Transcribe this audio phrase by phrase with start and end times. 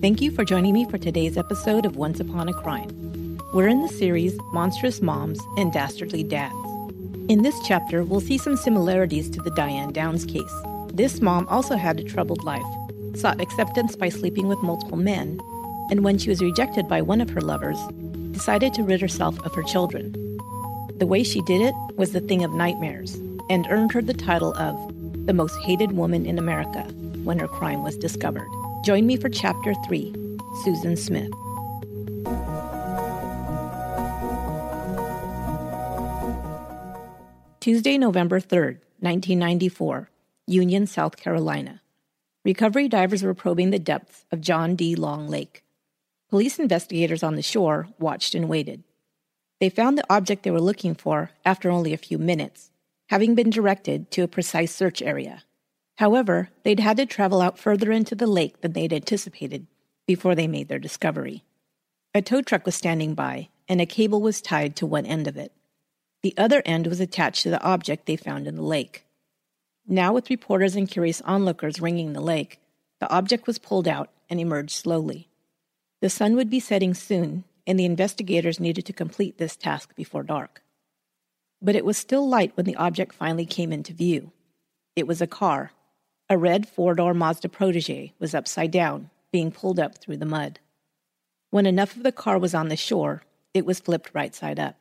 [0.00, 3.38] Thank you for joining me for today's episode of Once Upon a Crime.
[3.52, 6.54] We're in the series Monstrous Moms and Dastardly Dads.
[7.28, 10.54] In this chapter, we'll see some similarities to the Diane Downs case.
[10.94, 12.64] This mom also had a troubled life,
[13.14, 15.38] sought acceptance by sleeping with multiple men,
[15.90, 17.78] and when she was rejected by one of her lovers,
[18.32, 20.12] decided to rid herself of her children.
[20.96, 23.16] The way she did it was the thing of nightmares
[23.50, 26.84] and earned her the title of the most hated woman in America
[27.22, 28.48] when her crime was discovered.
[28.82, 30.14] Join me for Chapter 3
[30.64, 31.30] Susan Smith.
[37.60, 40.08] Tuesday, November 3rd, 1994,
[40.46, 41.82] Union, South Carolina.
[42.42, 44.94] Recovery divers were probing the depths of John D.
[44.94, 45.62] Long Lake.
[46.30, 48.82] Police investigators on the shore watched and waited.
[49.60, 52.70] They found the object they were looking for after only a few minutes,
[53.10, 55.42] having been directed to a precise search area.
[56.00, 59.66] However, they'd had to travel out further into the lake than they'd anticipated
[60.06, 61.44] before they made their discovery.
[62.14, 65.36] A tow truck was standing by, and a cable was tied to one end of
[65.36, 65.52] it.
[66.22, 69.04] The other end was attached to the object they found in the lake.
[69.86, 72.60] Now, with reporters and curious onlookers ringing the lake,
[72.98, 75.28] the object was pulled out and emerged slowly.
[76.00, 80.22] The sun would be setting soon, and the investigators needed to complete this task before
[80.22, 80.62] dark.
[81.60, 84.32] But it was still light when the object finally came into view.
[84.96, 85.72] It was a car,
[86.30, 90.60] a red four door Mazda Protege was upside down, being pulled up through the mud.
[91.50, 94.76] When enough of the car was on the shore, it was flipped right side up.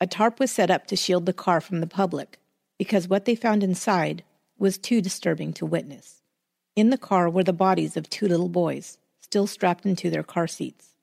[0.00, 2.40] A tarp was set up to shield the car from the public
[2.78, 4.24] because what they found inside
[4.58, 6.22] was too disturbing to witness.
[6.74, 10.48] In the car were the bodies of two little boys, still strapped into their car
[10.48, 10.96] seats.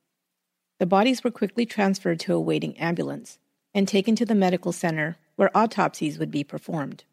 [0.79, 3.39] The bodies were quickly transferred to a waiting ambulance
[3.73, 7.05] and taken to the medical center where autopsies would be performed.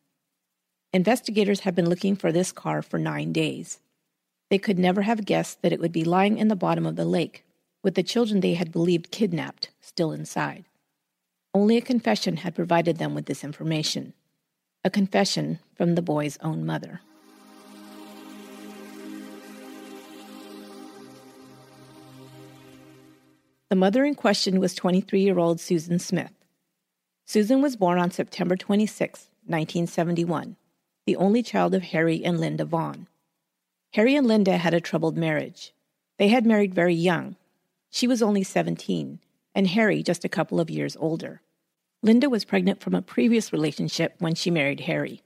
[0.93, 3.79] Investigators had been looking for this car for nine days.
[4.49, 7.05] They could never have guessed that it would be lying in the bottom of the
[7.05, 7.45] lake,
[7.81, 10.65] with the children they had believed kidnapped still inside.
[11.55, 14.15] Only a confession had provided them with this information
[14.83, 17.03] a confession from the boy's own mother.
[23.69, 26.33] The mother in question was 23 year old Susan Smith.
[27.27, 30.57] Susan was born on September 26, 1971
[31.11, 33.09] the only child of Harry and Linda Vaughn.
[33.95, 35.75] Harry and Linda had a troubled marriage.
[36.19, 37.35] They had married very young.
[37.91, 39.19] She was only 17,
[39.53, 41.43] and Harry just a couple of years older.
[42.01, 45.25] Linda was pregnant from a previous relationship when she married Harry.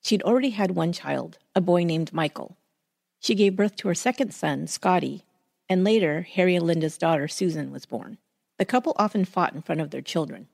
[0.00, 2.56] She'd already had one child, a boy named Michael.
[3.20, 5.24] She gave birth to her second son, Scotty,
[5.68, 8.16] and later, Harry and Linda's daughter, Susan, was born.
[8.56, 10.48] The couple often fought in front of their children.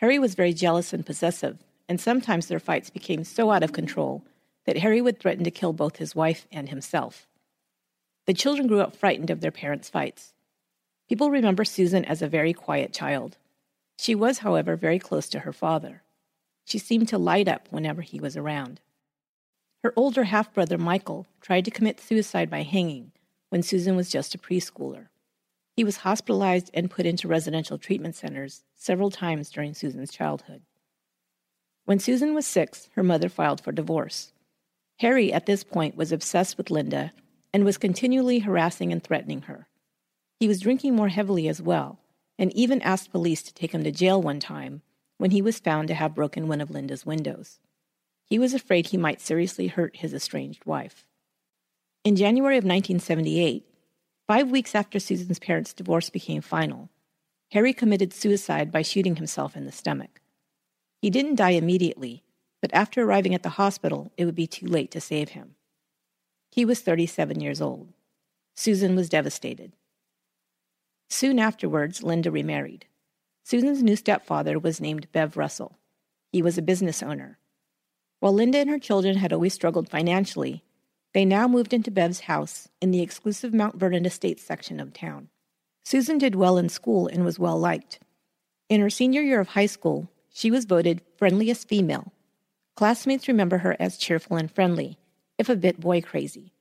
[0.00, 1.56] Harry was very jealous and possessive,
[1.88, 4.24] and sometimes their fights became so out of control
[4.64, 7.26] that Harry would threaten to kill both his wife and himself.
[8.26, 10.34] The children grew up frightened of their parents' fights.
[11.08, 13.36] People remember Susan as a very quiet child.
[13.98, 16.02] She was, however, very close to her father.
[16.64, 18.80] She seemed to light up whenever he was around.
[19.84, 23.12] Her older half brother, Michael, tried to commit suicide by hanging
[23.50, 25.06] when Susan was just a preschooler.
[25.76, 30.62] He was hospitalized and put into residential treatment centers several times during Susan's childhood.
[31.86, 34.32] When Susan was six, her mother filed for divorce.
[34.98, 37.12] Harry, at this point, was obsessed with Linda
[37.54, 39.68] and was continually harassing and threatening her.
[40.40, 42.00] He was drinking more heavily as well,
[42.38, 44.82] and even asked police to take him to jail one time
[45.18, 47.60] when he was found to have broken one of Linda's windows.
[48.24, 51.06] He was afraid he might seriously hurt his estranged wife.
[52.02, 53.64] In January of 1978,
[54.26, 56.90] five weeks after Susan's parents' divorce became final,
[57.52, 60.20] Harry committed suicide by shooting himself in the stomach.
[61.06, 62.24] He didn't die immediately,
[62.60, 65.54] but after arriving at the hospital, it would be too late to save him.
[66.50, 67.92] He was 37 years old.
[68.56, 69.76] Susan was devastated.
[71.08, 72.86] Soon afterwards, Linda remarried.
[73.44, 75.78] Susan's new stepfather was named Bev Russell.
[76.32, 77.38] He was a business owner.
[78.18, 80.64] While Linda and her children had always struggled financially,
[81.14, 85.28] they now moved into Bev's house in the exclusive Mount Vernon Estates section of town.
[85.84, 88.00] Susan did well in school and was well liked.
[88.68, 92.12] In her senior year of high school, she was voted friendliest female.
[92.74, 94.98] Classmates remember her as cheerful and friendly,
[95.38, 96.52] if a bit boy crazy.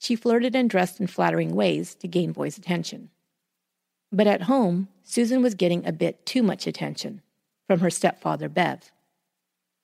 [0.00, 3.10] She flirted and dressed in flattering ways to gain boys' attention.
[4.10, 7.22] But at home, Susan was getting a bit too much attention
[7.68, 8.90] from her stepfather, Bev.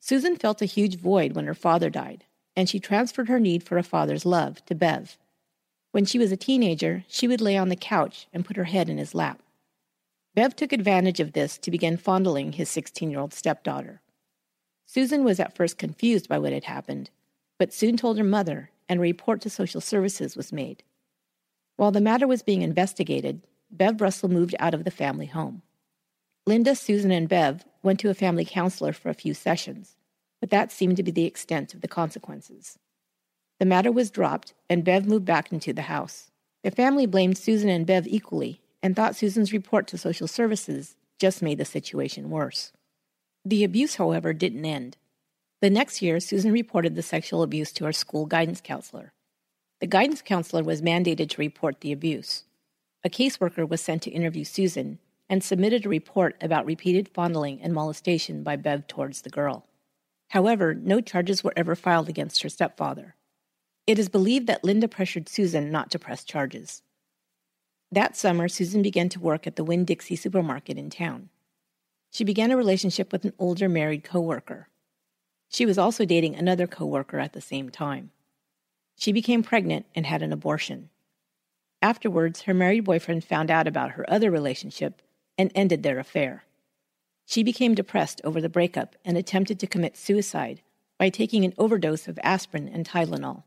[0.00, 2.24] Susan felt a huge void when her father died,
[2.56, 5.16] and she transferred her need for a father's love to Bev.
[5.92, 8.88] When she was a teenager, she would lay on the couch and put her head
[8.88, 9.40] in his lap.
[10.34, 14.00] Bev took advantage of this to begin fondling his 16 year old stepdaughter.
[14.86, 17.10] Susan was at first confused by what had happened,
[17.58, 20.82] but soon told her mother, and a report to social services was made.
[21.76, 25.62] While the matter was being investigated, Bev Russell moved out of the family home.
[26.46, 29.96] Linda, Susan, and Bev went to a family counselor for a few sessions,
[30.40, 32.78] but that seemed to be the extent of the consequences.
[33.58, 36.30] The matter was dropped, and Bev moved back into the house.
[36.62, 41.42] The family blamed Susan and Bev equally and thought Susan's report to social services just
[41.42, 42.72] made the situation worse.
[43.44, 44.96] The abuse, however, didn't end.
[45.60, 49.12] The next year, Susan reported the sexual abuse to her school guidance counselor.
[49.80, 52.44] The guidance counselor was mandated to report the abuse.
[53.04, 54.98] A caseworker was sent to interview Susan
[55.28, 59.64] and submitted a report about repeated fondling and molestation by Bev towards the girl.
[60.28, 63.14] However, no charges were ever filed against her stepfather.
[63.86, 66.82] It is believed that Linda pressured Susan not to press charges.
[67.92, 71.28] That summer, Susan began to work at the Winn Dixie supermarket in town.
[72.12, 74.68] She began a relationship with an older married coworker.
[75.48, 78.10] She was also dating another coworker at the same time.
[78.96, 80.90] She became pregnant and had an abortion.
[81.82, 85.02] Afterwards, her married boyfriend found out about her other relationship
[85.36, 86.44] and ended their affair.
[87.26, 90.60] She became depressed over the breakup and attempted to commit suicide
[90.98, 93.44] by taking an overdose of aspirin and Tylenol.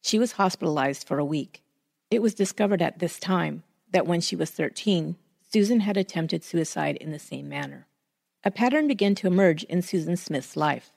[0.00, 1.62] She was hospitalized for a week.
[2.10, 5.16] It was discovered at this time that when she was 13,
[5.50, 7.86] Susan had attempted suicide in the same manner.
[8.44, 10.92] A pattern began to emerge in Susan Smith's life.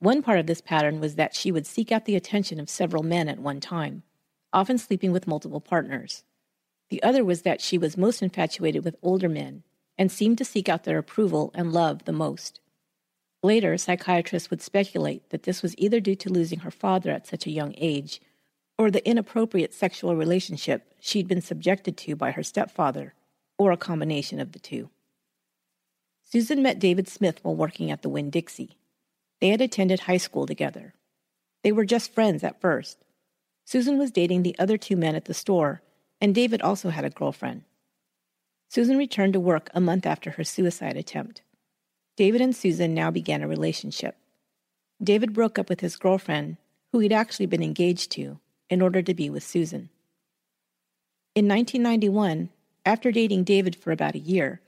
[0.00, 3.02] One part of this pattern was that she would seek out the attention of several
[3.02, 4.02] men at one time,
[4.52, 6.24] often sleeping with multiple partners.
[6.88, 9.62] The other was that she was most infatuated with older men
[9.96, 12.60] and seemed to seek out their approval and love the most.
[13.42, 17.46] Later, psychiatrists would speculate that this was either due to losing her father at such
[17.46, 18.20] a young age
[18.80, 23.12] or the inappropriate sexual relationship she'd been subjected to by her stepfather,
[23.58, 24.88] or a combination of the two.
[26.24, 28.78] Susan met David Smith while working at the Winn Dixie.
[29.38, 30.94] They had attended high school together.
[31.62, 32.96] They were just friends at first.
[33.66, 35.82] Susan was dating the other two men at the store,
[36.18, 37.64] and David also had a girlfriend.
[38.70, 41.42] Susan returned to work a month after her suicide attempt.
[42.16, 44.16] David and Susan now began a relationship.
[45.02, 46.56] David broke up with his girlfriend,
[46.92, 49.90] who he'd actually been engaged to, in order to be with Susan.
[51.34, 52.48] In 1991,
[52.86, 54.60] after dating David for about a year,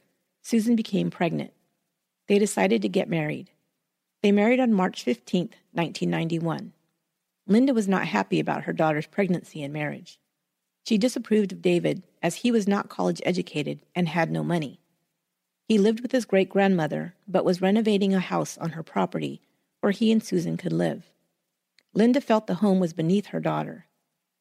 [0.43, 1.52] Susan became pregnant.
[2.28, 3.50] They decided to get married.
[4.22, 6.72] They married on March 15, 1991.
[7.46, 10.19] Linda was not happy about her daughter's pregnancy and marriage.
[10.84, 14.81] She disapproved of David as he was not college educated and had no money.
[15.69, 19.40] He lived with his great grandmother, but was renovating a house on her property
[19.81, 21.10] where he and Susan could live.
[21.94, 23.87] Linda felt the home was beneath her daughter.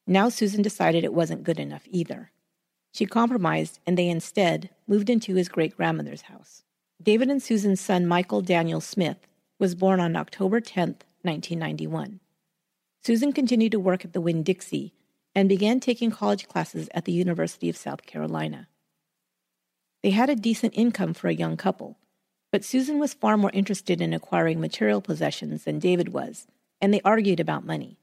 [0.08, 2.32] Now Susan decided it wasn't good enough either.
[2.94, 6.64] She compromised, and they instead moved into his great grandmother's house.
[7.02, 9.28] David and Susan's son, Michael Daniel Smith,
[9.60, 12.20] was born on October 10, 1991.
[13.04, 14.94] Susan continued to work at the Winn Dixie
[15.34, 18.68] and began taking college classes at the University of South Carolina.
[20.04, 21.98] They had a decent income for a young couple,
[22.52, 26.48] but Susan was far more interested in acquiring material possessions than David was,
[26.82, 27.98] and they argued about money.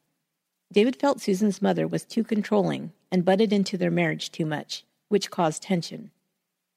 [0.70, 5.30] David felt Susan's mother was too controlling and butted into their marriage too much, which
[5.30, 6.10] caused tension.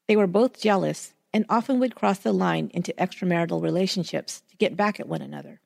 [0.08, 4.78] They were both jealous and often would cross the line into extramarital relationships to get
[4.78, 5.60] back at one another.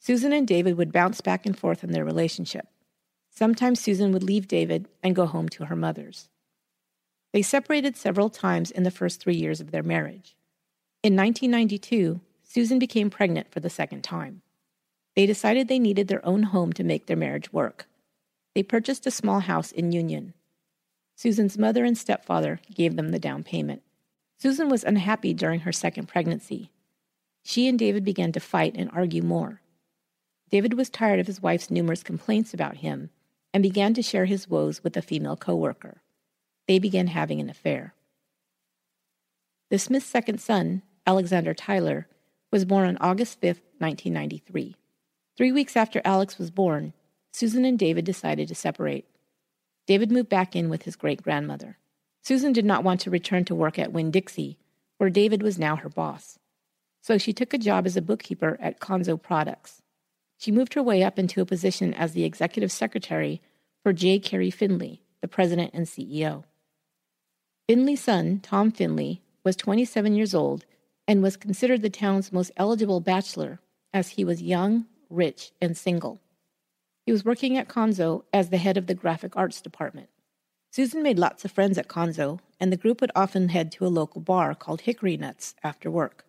[0.00, 2.66] Susan and David would bounce back and forth in their relationship.
[3.30, 6.28] Sometimes Susan would leave David and go home to her mother's.
[7.32, 10.34] They separated several times in the first three years of their marriage.
[11.02, 14.42] In 1992, Susan became pregnant for the second time.
[15.18, 17.88] They decided they needed their own home to make their marriage work.
[18.54, 20.32] They purchased a small house in Union.
[21.16, 23.82] Susan's mother and stepfather gave them the down payment.
[24.38, 26.70] Susan was unhappy during her second pregnancy.
[27.42, 29.60] She and David began to fight and argue more.
[30.50, 33.10] David was tired of his wife's numerous complaints about him
[33.52, 36.00] and began to share his woes with a female coworker.
[36.68, 37.92] They began having an affair.
[39.68, 42.06] The Smith's second son, Alexander Tyler,
[42.52, 44.76] was born on August 5, 1993.
[45.38, 46.94] Three weeks after Alex was born,
[47.30, 49.06] Susan and David decided to separate.
[49.86, 51.78] David moved back in with his great grandmother.
[52.22, 54.58] Susan did not want to return to work at Winn Dixie,
[54.96, 56.40] where David was now her boss.
[57.02, 59.80] So she took a job as a bookkeeper at Conso Products.
[60.38, 63.40] She moved her way up into a position as the executive secretary
[63.84, 64.18] for J.
[64.18, 66.42] Carey Finley, the president and CEO.
[67.68, 70.64] Finley's son, Tom Finley, was 27 years old
[71.06, 73.60] and was considered the town's most eligible bachelor
[73.94, 76.20] as he was young, rich, and single.
[77.04, 80.08] He was working at Conso as the head of the graphic arts department.
[80.70, 83.88] Susan made lots of friends at Conso, and the group would often head to a
[83.88, 86.26] local bar called Hickory Nuts after work.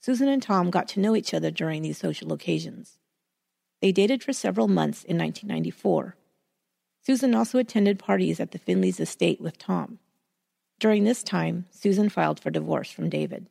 [0.00, 2.98] Susan and Tom got to know each other during these social occasions.
[3.80, 6.16] They dated for several months in 1994.
[7.04, 9.98] Susan also attended parties at the Finleys' estate with Tom.
[10.78, 13.46] During this time, Susan filed for divorce from David.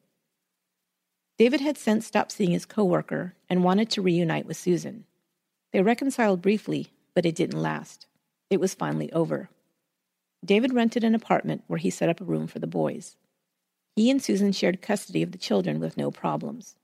[1.37, 5.05] David had since stopped seeing his coworker and wanted to reunite with Susan.
[5.71, 8.07] They reconciled briefly, but it didn't last.
[8.49, 9.49] It was finally over.
[10.43, 13.17] David rented an apartment where he set up a room for the boys.
[13.95, 16.75] He and Susan shared custody of the children with no problems.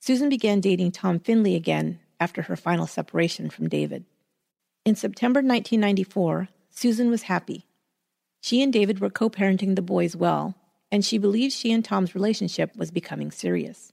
[0.00, 4.04] Susan began dating Tom Finley again after her final separation from David.
[4.84, 7.66] In September 1994, Susan was happy.
[8.40, 10.54] She and David were co parenting the boys well,
[10.92, 13.92] and she believed she and Tom's relationship was becoming serious.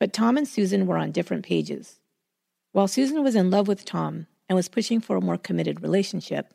[0.00, 2.00] But Tom and Susan were on different pages.
[2.72, 6.52] While Susan was in love with Tom and was pushing for a more committed relationship,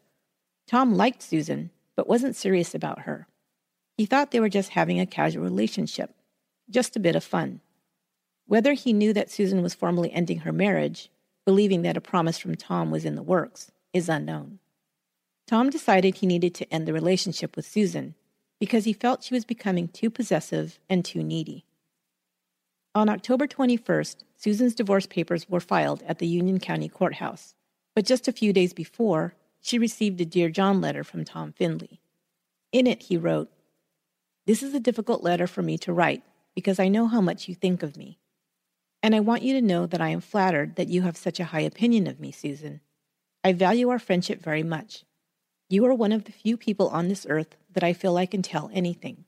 [0.67, 3.27] Tom liked Susan but wasn't serious about her.
[3.97, 6.13] He thought they were just having a casual relationship,
[6.69, 7.61] just a bit of fun.
[8.47, 11.09] Whether he knew that Susan was formally ending her marriage,
[11.45, 14.59] believing that a promise from Tom was in the works, is unknown.
[15.47, 18.15] Tom decided he needed to end the relationship with Susan
[18.59, 21.63] because he felt she was becoming too possessive and too needy.
[22.95, 27.53] On October 21st, Susan's divorce papers were filed at the Union County Courthouse,
[27.93, 31.99] but just a few days before, she received a Dear John letter from Tom Finley.
[32.71, 33.51] In it, he wrote,
[34.45, 36.23] This is a difficult letter for me to write
[36.55, 38.17] because I know how much you think of me.
[39.03, 41.45] And I want you to know that I am flattered that you have such a
[41.45, 42.79] high opinion of me, Susan.
[43.43, 45.03] I value our friendship very much.
[45.67, 48.41] You are one of the few people on this earth that I feel I can
[48.41, 49.25] tell anything.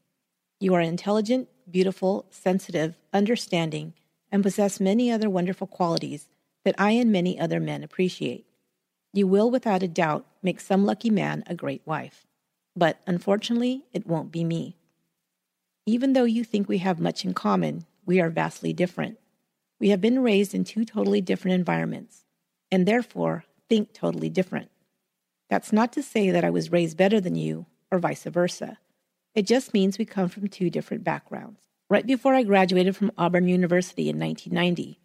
[0.59, 3.93] You are intelligent, beautiful, sensitive, understanding,
[4.31, 6.27] and possess many other wonderful qualities
[6.65, 8.45] that I and many other men appreciate.
[9.13, 12.25] You will, without a doubt, make some lucky man a great wife.
[12.75, 14.75] But unfortunately, it won't be me.
[15.85, 19.17] Even though you think we have much in common, we are vastly different.
[19.79, 22.25] We have been raised in two totally different environments,
[22.71, 24.69] and therefore think totally different.
[25.49, 28.79] That's not to say that I was raised better than you, or vice versa.
[29.37, 31.59] It just means we come from two different backgrounds.
[31.91, 34.99] Right before I graduated from Auburn University in 1990,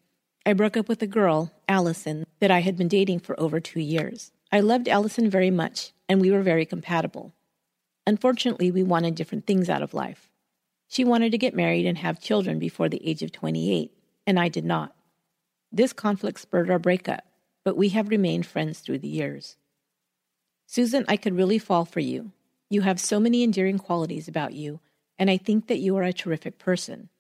[0.47, 3.81] I broke up with a girl, Allison, that I had been dating for over two
[3.81, 4.33] years.
[4.51, 7.35] I loved Allison very much, and we were very compatible.
[8.07, 10.31] Unfortunately, we wanted different things out of life.
[10.89, 13.93] She wanted to get married and have children before the age of 28,
[14.27, 14.97] and I did not.
[15.71, 17.27] This conflict spurred our breakup,
[17.67, 19.59] but we have remained friends through the years.
[20.67, 22.33] Susan, I could really fall for you.
[22.73, 24.81] You have so many endearing qualities about you,
[25.19, 27.11] and I think that you are a terrific person.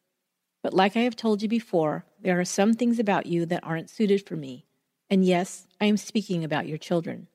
[0.62, 3.90] But like I have told you before, there are some things about you that aren't
[3.90, 4.64] suited for me.
[5.10, 7.26] And yes, I am speaking about your children.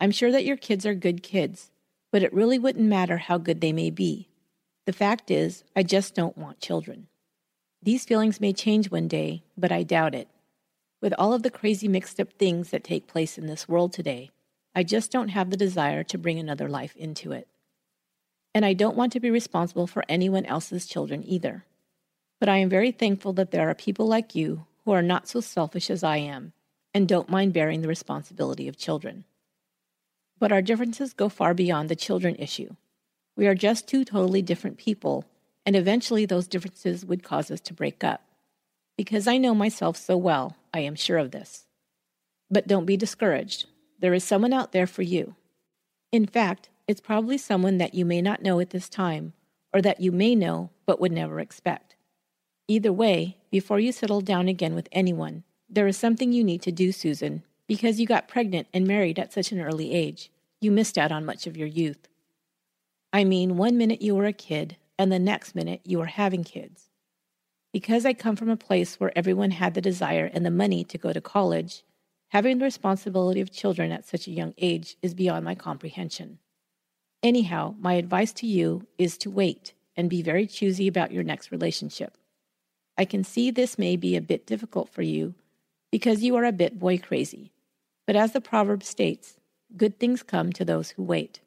[0.00, 1.70] I'm sure that your kids are good kids,
[2.10, 4.26] but it really wouldn't matter how good they may be.
[4.86, 7.06] The fact is, I just don't want children.
[7.80, 10.26] These feelings may change one day, but I doubt it.
[11.00, 14.32] With all of the crazy mixed up things that take place in this world today,
[14.74, 17.48] I just don't have the desire to bring another life into it.
[18.54, 21.64] And I don't want to be responsible for anyone else's children either.
[22.40, 25.40] But I am very thankful that there are people like you who are not so
[25.40, 26.52] selfish as I am
[26.92, 29.24] and don't mind bearing the responsibility of children.
[30.38, 32.76] But our differences go far beyond the children issue.
[33.36, 35.24] We are just two totally different people
[35.66, 38.22] and eventually those differences would cause us to break up.
[38.96, 41.66] Because I know myself so well, I am sure of this.
[42.50, 43.66] But don't be discouraged.
[44.04, 45.34] There is someone out there for you.
[46.12, 49.32] In fact, it's probably someone that you may not know at this time,
[49.72, 51.96] or that you may know but would never expect.
[52.68, 56.70] Either way, before you settle down again with anyone, there is something you need to
[56.70, 60.30] do, Susan, because you got pregnant and married at such an early age.
[60.60, 62.06] You missed out on much of your youth.
[63.10, 66.44] I mean, one minute you were a kid, and the next minute you were having
[66.44, 66.90] kids.
[67.72, 70.98] Because I come from a place where everyone had the desire and the money to
[70.98, 71.84] go to college,
[72.34, 76.36] having the responsibility of children at such a young age is beyond my comprehension.
[77.22, 81.52] Anyhow, my advice to you is to wait and be very choosy about your next
[81.52, 82.18] relationship.
[82.98, 85.36] I can see this may be a bit difficult for you
[85.92, 87.52] because you are a bit boy crazy,
[88.04, 89.36] but as the proverb states,
[89.76, 91.38] good things come to those who wait.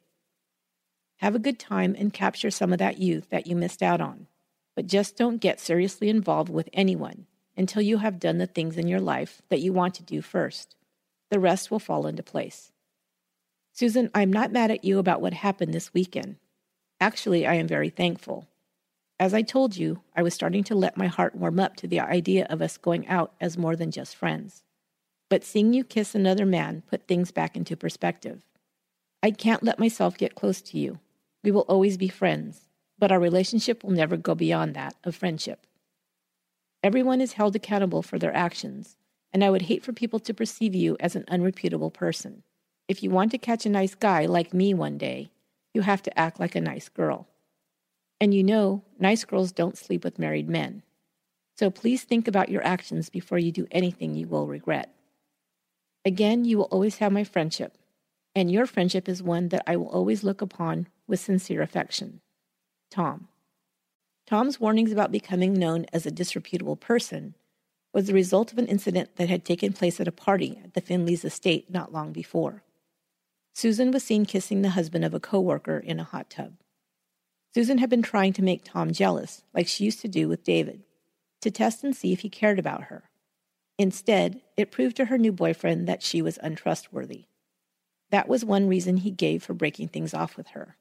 [1.16, 4.26] Have a good time and capture some of that youth that you missed out on.
[4.74, 7.26] But just don't get seriously involved with anyone
[7.58, 10.76] until you have done the things in your life that you want to do first.
[11.30, 12.72] The rest will fall into place.
[13.72, 16.36] Susan, I'm not mad at you about what happened this weekend.
[17.00, 18.48] Actually, I am very thankful.
[19.20, 22.00] As I told you, I was starting to let my heart warm up to the
[22.00, 24.62] idea of us going out as more than just friends.
[25.28, 28.44] But seeing you kiss another man put things back into perspective.
[29.22, 31.00] I can't let myself get close to you.
[31.42, 32.68] We will always be friends,
[32.98, 35.66] but our relationship will never go beyond that of friendship.
[36.82, 38.96] Everyone is held accountable for their actions,
[39.32, 42.42] and I would hate for people to perceive you as an unreputable person.
[42.88, 45.30] If you want to catch a nice guy like me one day,
[45.74, 47.28] you have to act like a nice girl.
[48.20, 50.82] And you know, nice girls don't sleep with married men.
[51.56, 54.94] So please think about your actions before you do anything you will regret.
[56.04, 57.76] Again, you will always have my friendship,
[58.34, 62.20] and your friendship is one that I will always look upon with sincere affection.
[62.90, 63.28] Tom.
[64.26, 67.34] Tom's warnings about becoming known as a disreputable person
[67.92, 70.80] was the result of an incident that had taken place at a party at the
[70.80, 72.62] Finleys' estate not long before.
[73.54, 76.54] Susan was seen kissing the husband of a coworker in a hot tub.
[77.54, 80.82] Susan had been trying to make Tom jealous, like she used to do with David,
[81.40, 83.10] to test and see if he cared about her.
[83.78, 87.24] Instead, it proved to her new boyfriend that she was untrustworthy.
[88.10, 90.76] That was one reason he gave for breaking things off with her.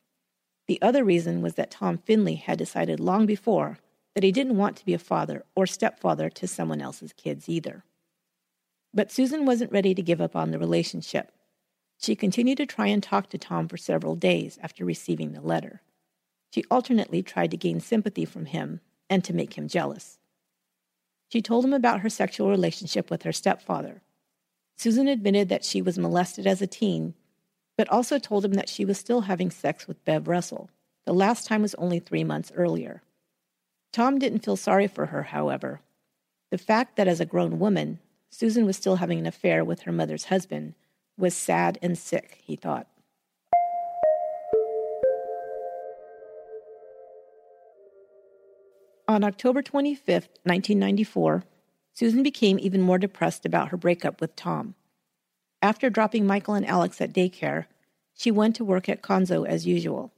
[0.67, 3.79] The other reason was that Tom Finley had decided long before
[4.17, 7.83] that he didn't want to be a father or stepfather to someone else's kids either.
[8.91, 11.31] But Susan wasn't ready to give up on the relationship.
[11.99, 15.83] She continued to try and talk to Tom for several days after receiving the letter.
[16.51, 20.17] She alternately tried to gain sympathy from him and to make him jealous.
[21.31, 24.01] She told him about her sexual relationship with her stepfather.
[24.77, 27.13] Susan admitted that she was molested as a teen,
[27.77, 30.71] but also told him that she was still having sex with Bev Russell.
[31.05, 33.03] The last time was only three months earlier.
[33.91, 35.81] Tom didn't feel sorry for her, however.
[36.51, 39.91] The fact that as a grown woman, Susan was still having an affair with her
[39.91, 40.75] mother's husband
[41.17, 42.87] was sad and sick, he thought.
[49.09, 51.43] On October 25, 1994,
[51.93, 54.75] Susan became even more depressed about her breakup with Tom.
[55.61, 57.65] After dropping Michael and Alex at daycare,
[58.13, 60.11] she went to work at Conso as usual.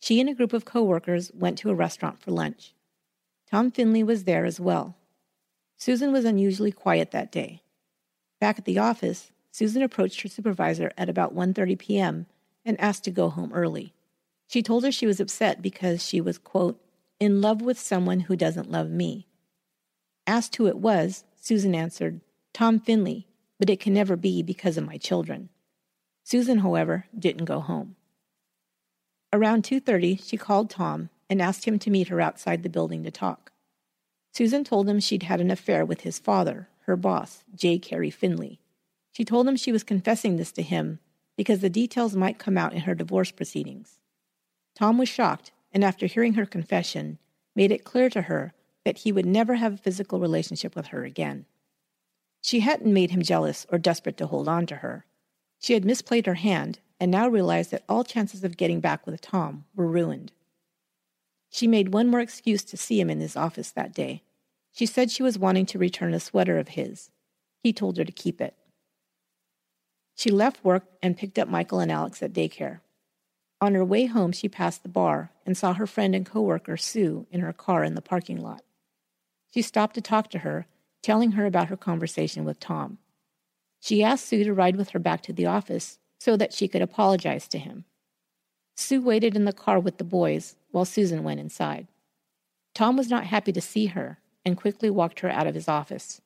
[0.00, 2.72] She and a group of coworkers went to a restaurant for lunch.
[3.50, 4.96] Tom Finley was there as well.
[5.76, 7.62] Susan was unusually quiet that day.
[8.40, 12.26] Back at the office, Susan approached her supervisor at about 1:30 p.m.
[12.64, 13.94] and asked to go home early.
[14.48, 16.80] She told her she was upset because she was, quote,
[17.18, 19.26] in love with someone who doesn't love me.
[20.26, 22.20] Asked who it was, Susan answered,
[22.52, 23.26] Tom Finley,
[23.58, 25.48] but it can never be because of my children.
[26.24, 27.96] Susan, however, didn't go home.
[29.32, 33.10] Around 2:30, she called Tom and asked him to meet her outside the building to
[33.10, 33.52] talk.
[34.32, 37.78] Susan told him she'd had an affair with his father, her boss, J.
[37.78, 38.60] Carey Finley.
[39.12, 41.00] She told him she was confessing this to him
[41.36, 43.98] because the details might come out in her divorce proceedings.
[44.74, 47.18] Tom was shocked and after hearing her confession,
[47.54, 51.04] made it clear to her that he would never have a physical relationship with her
[51.04, 51.44] again.
[52.40, 55.04] She hadn't made him jealous or desperate to hold on to her.
[55.58, 59.20] She had misplayed her hand and now realized that all chances of getting back with
[59.20, 60.32] Tom were ruined.
[61.56, 64.22] She made one more excuse to see him in his office that day.
[64.72, 67.10] She said she was wanting to return a sweater of his.
[67.62, 68.54] He told her to keep it.
[70.14, 72.80] She left work and picked up Michael and Alex at daycare.
[73.62, 77.26] On her way home, she passed the bar and saw her friend and coworker Sue
[77.30, 78.62] in her car in the parking lot.
[79.54, 80.66] She stopped to talk to her,
[81.02, 82.98] telling her about her conversation with Tom.
[83.80, 86.82] She asked Sue to ride with her back to the office so that she could
[86.82, 87.86] apologize to him.
[88.76, 91.86] Sue waited in the car with the boys while Susan went inside.
[92.74, 96.20] Tom was not happy to see her and quickly walked her out of his office.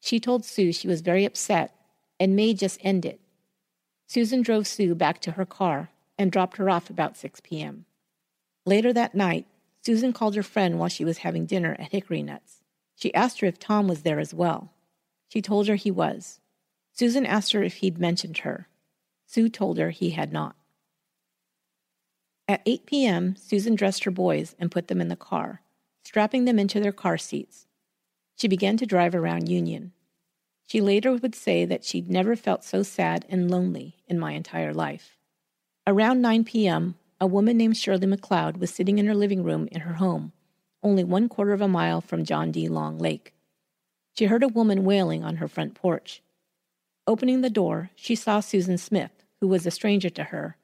[0.00, 1.74] She told Sue she was very upset
[2.18, 3.20] and may just end it.
[4.06, 7.86] Susan drove Sue back to her car and dropped her off about 6 p.m.
[8.64, 9.46] Later that night,
[9.82, 12.62] Susan called her friend while she was having dinner at Hickory Nuts.
[12.94, 14.72] She asked her if Tom was there as well.
[15.28, 16.38] She told her he was.
[16.92, 18.68] Susan asked her if he'd mentioned her.
[19.26, 20.54] Sue told her he had not.
[22.50, 25.62] At 8 p.m., Susan dressed her boys and put them in the car,
[26.02, 27.68] strapping them into their car seats.
[28.34, 29.92] She began to drive around Union.
[30.66, 34.74] She later would say that she'd never felt so sad and lonely in my entire
[34.74, 35.16] life.
[35.86, 39.82] Around 9 p.m., a woman named Shirley McLeod was sitting in her living room in
[39.82, 40.32] her home,
[40.82, 42.68] only one quarter of a mile from John D.
[42.68, 43.32] Long Lake.
[44.18, 46.20] She heard a woman wailing on her front porch.
[47.06, 50.56] Opening the door, she saw Susan Smith, who was a stranger to her,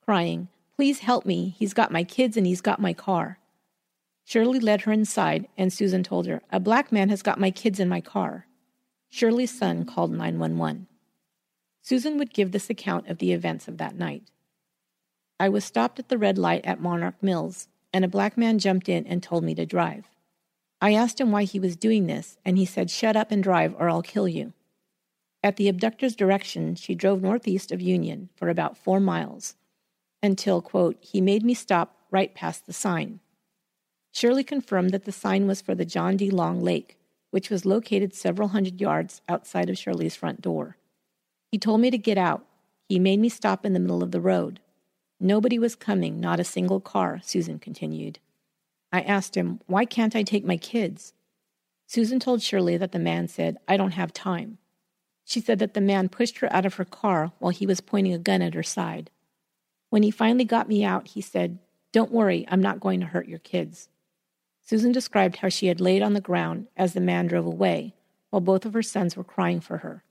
[0.00, 1.54] crying, Please help me.
[1.56, 3.38] He's got my kids and he's got my car.
[4.24, 7.78] Shirley led her inside, and Susan told her, A black man has got my kids
[7.78, 8.46] in my car.
[9.10, 10.88] Shirley's son called 911.
[11.82, 14.24] Susan would give this account of the events of that night.
[15.38, 18.88] I was stopped at the red light at Monarch Mills, and a black man jumped
[18.88, 20.06] in and told me to drive.
[20.80, 23.76] I asked him why he was doing this, and he said, Shut up and drive,
[23.78, 24.54] or I'll kill you.
[25.42, 29.54] At the abductor's direction, she drove northeast of Union for about four miles
[30.24, 33.20] until, quote, he made me stop right past the sign.
[34.10, 36.30] Shirley confirmed that the sign was for the John D.
[36.30, 36.96] Long Lake,
[37.30, 40.78] which was located several hundred yards outside of Shirley's front door.
[41.52, 42.46] He told me to get out,
[42.88, 44.60] He made me stop in the middle of the road.
[45.20, 48.18] Nobody was coming, not a single car, Susan continued.
[48.90, 51.12] I asked him, Why can't I take my kids?
[51.86, 54.56] Susan told Shirley that the man said, I don't have time.
[55.26, 58.14] She said that the man pushed her out of her car while he was pointing
[58.14, 59.10] a gun at her side.
[59.94, 61.60] When he finally got me out, he said,
[61.92, 63.88] Don't worry, I'm not going to hurt your kids.
[64.60, 67.94] Susan described how she had laid on the ground as the man drove away,
[68.30, 70.02] while both of her sons were crying for her.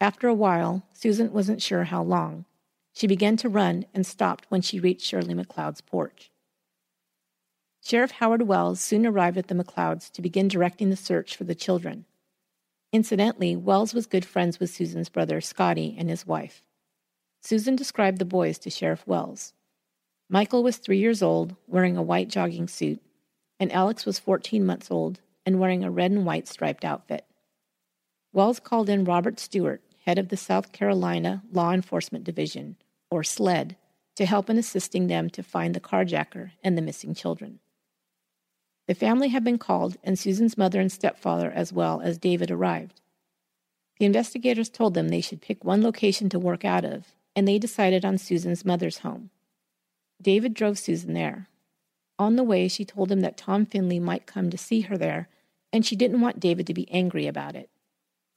[0.00, 2.46] After a while, Susan wasn't sure how long.
[2.94, 6.30] She began to run and stopped when she reached Shirley McLeod's porch.
[7.82, 11.54] Sheriff Howard Wells soon arrived at the McLeods to begin directing the search for the
[11.54, 12.06] children.
[12.94, 16.62] Incidentally, Wells was good friends with Susan's brother, Scotty, and his wife.
[17.46, 19.52] Susan described the boys to Sheriff Wells.
[20.28, 23.00] Michael was three years old, wearing a white jogging suit,
[23.60, 27.24] and Alex was 14 months old and wearing a red and white striped outfit.
[28.32, 32.78] Wells called in Robert Stewart, head of the South Carolina Law Enforcement Division,
[33.12, 33.76] or SLED,
[34.16, 37.60] to help in assisting them to find the carjacker and the missing children.
[38.88, 43.00] The family had been called, and Susan's mother and stepfather, as well as David, arrived.
[44.00, 47.58] The investigators told them they should pick one location to work out of, and they
[47.58, 49.30] decided on Susan's mother's home.
[50.20, 51.48] David drove Susan there.
[52.18, 55.28] On the way, she told him that Tom Finley might come to see her there,
[55.72, 57.70] and she didn't want David to be angry about it.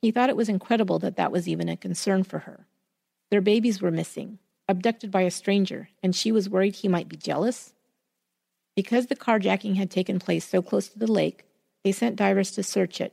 [0.01, 2.67] He thought it was incredible that that was even a concern for her.
[3.31, 7.17] Their babies were missing, abducted by a stranger, and she was worried he might be
[7.17, 7.73] jealous
[8.79, 11.43] because the carjacking had taken place so close to the lake,
[11.83, 13.11] they sent divers to search it.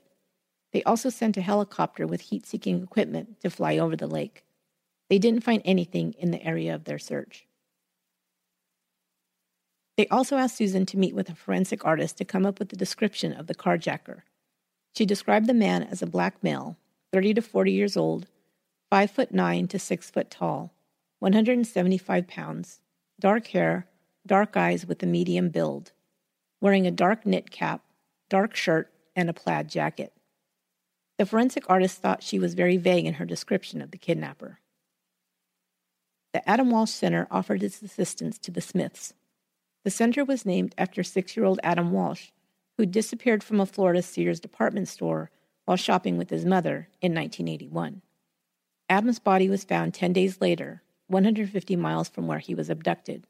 [0.72, 4.44] They also sent a helicopter with heat seeking equipment to fly over the lake.
[5.08, 7.46] They didn't find anything in the area of their search.
[9.96, 12.76] They also asked Susan to meet with a forensic artist to come up with a
[12.76, 14.22] description of the carjacker.
[14.94, 16.76] She described the man as a black male,
[17.12, 18.26] 30 to 40 years old,
[18.90, 20.72] 5 foot 9 to 6 foot tall,
[21.20, 22.80] 175 pounds,
[23.18, 23.86] dark hair,
[24.26, 25.92] dark eyes with a medium build,
[26.60, 27.82] wearing a dark knit cap,
[28.28, 30.12] dark shirt, and a plaid jacket.
[31.18, 34.60] The forensic artist thought she was very vague in her description of the kidnapper.
[36.36, 39.14] The Adam Walsh Center offered its assistance to the Smiths.
[39.84, 42.28] The center was named after six year old Adam Walsh,
[42.76, 45.30] who disappeared from a Florida Sears department store
[45.64, 48.02] while shopping with his mother in 1981.
[48.90, 53.26] Adam's body was found 10 days later, 150 miles from where he was abducted.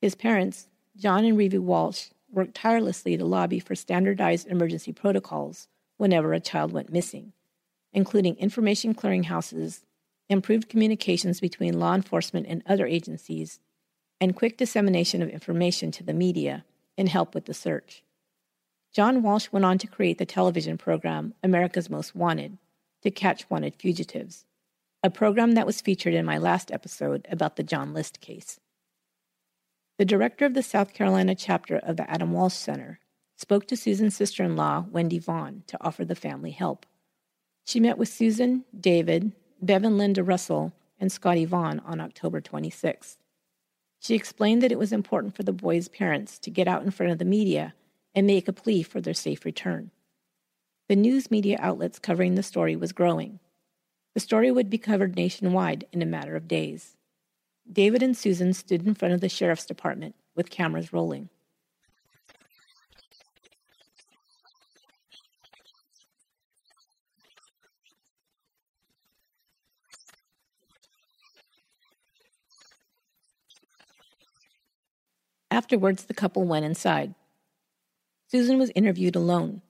[0.00, 6.32] His parents, John and Reeve Walsh, worked tirelessly to lobby for standardized emergency protocols whenever
[6.32, 7.34] a child went missing,
[7.92, 9.83] including information clearinghouses,
[10.28, 13.60] improved communications between law enforcement and other agencies,
[14.20, 16.64] and quick dissemination of information to the media
[16.96, 18.02] in help with the search.
[18.92, 22.58] John Walsh went on to create the television program America's Most Wanted
[23.02, 24.46] to catch wanted fugitives,
[25.02, 28.58] a program that was featured in my last episode about the John List case.
[29.98, 32.98] The director of the South Carolina chapter of the Adam Walsh Center
[33.36, 36.86] spoke to Susan's sister in law, Wendy Vaughn, to offer the family help.
[37.66, 43.16] She met with Susan, David, Bev and Linda Russell, and Scotty Vaughn on October 26th.
[43.98, 47.12] She explained that it was important for the boys' parents to get out in front
[47.12, 47.74] of the media
[48.14, 49.90] and make a plea for their safe return.
[50.88, 53.40] The news media outlets covering the story was growing.
[54.12, 56.96] The story would be covered nationwide in a matter of days.
[57.70, 61.30] David and Susan stood in front of the sheriff's department with cameras rolling.
[75.54, 77.14] Afterwards, the couple went inside.
[78.28, 79.62] Susan was interviewed alone.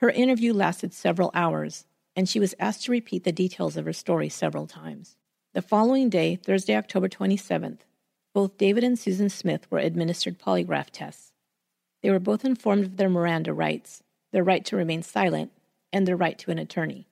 [0.00, 3.94] Her interview lasted several hours, and she was asked to repeat the details of her
[3.94, 5.16] story several times.
[5.54, 7.78] The following day, Thursday, October 27th,
[8.34, 11.32] both David and Susan Smith were administered polygraph tests.
[12.02, 15.52] They were both informed of their Miranda rights, their right to remain silent,
[15.90, 17.08] and their right to an attorney.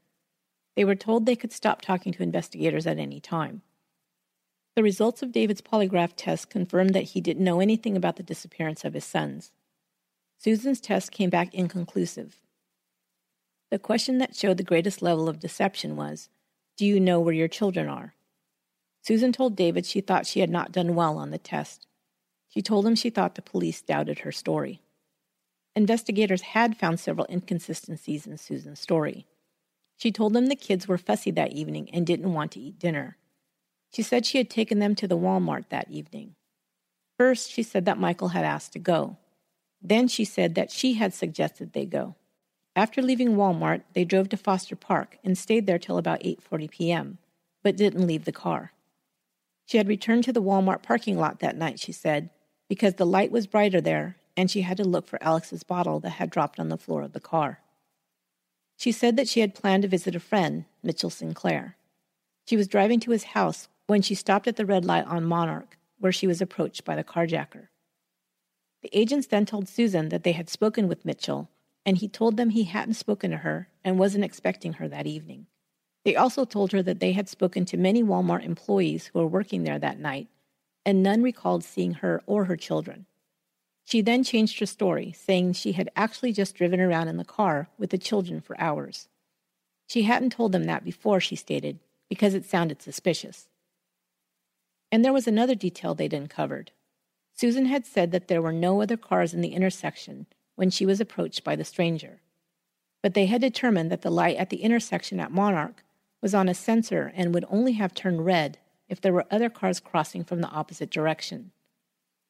[0.77, 3.62] They were told they could stop talking to investigators at any time.
[4.74, 8.85] The results of David's polygraph test confirmed that he didn't know anything about the disappearance
[8.85, 9.52] of his sons.
[10.38, 12.40] Susan's test came back inconclusive.
[13.70, 16.30] The question that showed the greatest level of deception was
[16.76, 18.14] Do you know where your children are?
[19.02, 21.87] Susan told David she thought she had not done well on the test.
[22.48, 24.80] She told him she thought the police doubted her story.
[25.74, 29.26] Investigators had found several inconsistencies in Susan's story.
[29.96, 33.16] She told them the kids were fussy that evening and didn't want to eat dinner.
[33.92, 36.35] She said she had taken them to the Walmart that evening.
[37.18, 39.18] First, she said that Michael had asked to go.
[39.83, 42.16] Then she said that she had suggested they go.
[42.74, 47.18] After leaving Walmart, they drove to Foster Park and stayed there till about 8:40 p.m.
[47.62, 48.72] but didn't leave the car.
[49.66, 52.31] She had returned to the Walmart parking lot that night, she said,
[52.68, 56.11] because the light was brighter there and she had to look for Alex's bottle that
[56.11, 57.61] had dropped on the floor of the car.
[58.78, 61.76] She said that she had planned to visit a friend, Mitchell Sinclair.
[62.46, 65.77] She was driving to his house when she stopped at the red light on Monarch,
[65.99, 67.68] where she was approached by the carjacker.
[68.83, 71.49] The agents then told Susan that they had spoken with Mitchell,
[71.87, 75.47] and he told them he hadn't spoken to her and wasn't expecting her that evening.
[76.05, 79.62] They also told her that they had spoken to many Walmart employees who were working
[79.62, 80.29] there that night,
[80.85, 83.07] and none recalled seeing her or her children.
[83.85, 87.68] She then changed her story, saying she had actually just driven around in the car
[87.79, 89.09] with the children for hours.
[89.87, 93.49] She hadn't told them that before, she stated, because it sounded suspicious.
[94.92, 96.70] And there was another detail they'd uncovered.
[97.33, 101.00] Susan had said that there were no other cars in the intersection when she was
[101.00, 102.20] approached by the stranger.
[103.02, 105.83] But they had determined that the light at the intersection at Monarch
[106.20, 109.81] was on a sensor and would only have turned red if there were other cars
[109.81, 111.52] crossing from the opposite direction.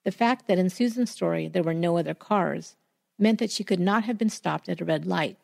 [0.04, 2.76] The fact that in Susan's story there were no other cars
[3.18, 5.36] meant that she could not have been stopped at a red light.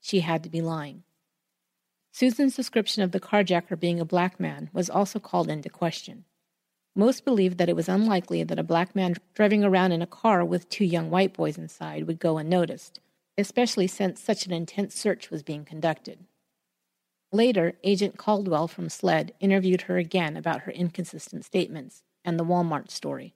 [0.00, 1.04] She had to be lying.
[2.12, 6.24] Susan's description of the carjacker being a black man was also called into question.
[6.98, 10.42] Most believed that it was unlikely that a black man driving around in a car
[10.42, 13.00] with two young white boys inside would go unnoticed,
[13.36, 16.24] especially since such an intense search was being conducted.
[17.30, 22.90] Later, Agent Caldwell from SLED interviewed her again about her inconsistent statements and the Walmart
[22.90, 23.34] story.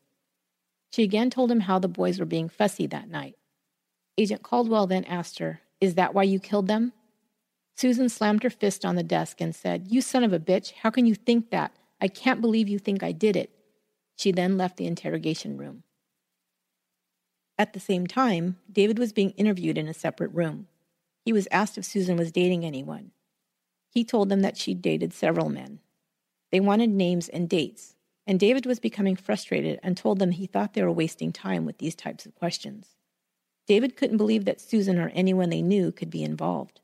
[0.91, 3.37] She again told him how the boys were being fussy that night.
[4.17, 6.95] Agent Caldwell then asked her, Is that why you killed them?
[7.77, 10.89] Susan slammed her fist on the desk and said, You son of a bitch, how
[10.89, 11.73] can you think that?
[12.01, 13.51] I can't believe you think I did it.
[14.17, 15.83] She then left the interrogation room.
[17.59, 20.67] At the same time, David was being interviewed in a separate room.
[21.25, 23.11] He was asked if Susan was dating anyone.
[23.91, 25.81] He told them that she'd dated several men.
[26.51, 30.75] They wanted names and dates, and David was becoming frustrated and told them he thought
[30.75, 32.97] they were wasting time with these types of questions.
[33.67, 36.81] David couldn't believe that Susan or anyone they knew could be involved.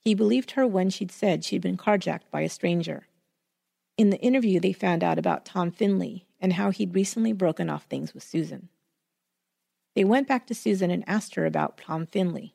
[0.00, 3.06] He believed her when she'd said she'd been carjacked by a stranger.
[3.96, 7.84] In the interview, they found out about Tom Finley and how he'd recently broken off
[7.84, 8.68] things with Susan.
[9.94, 12.54] They went back to Susan and asked her about Tom Finley.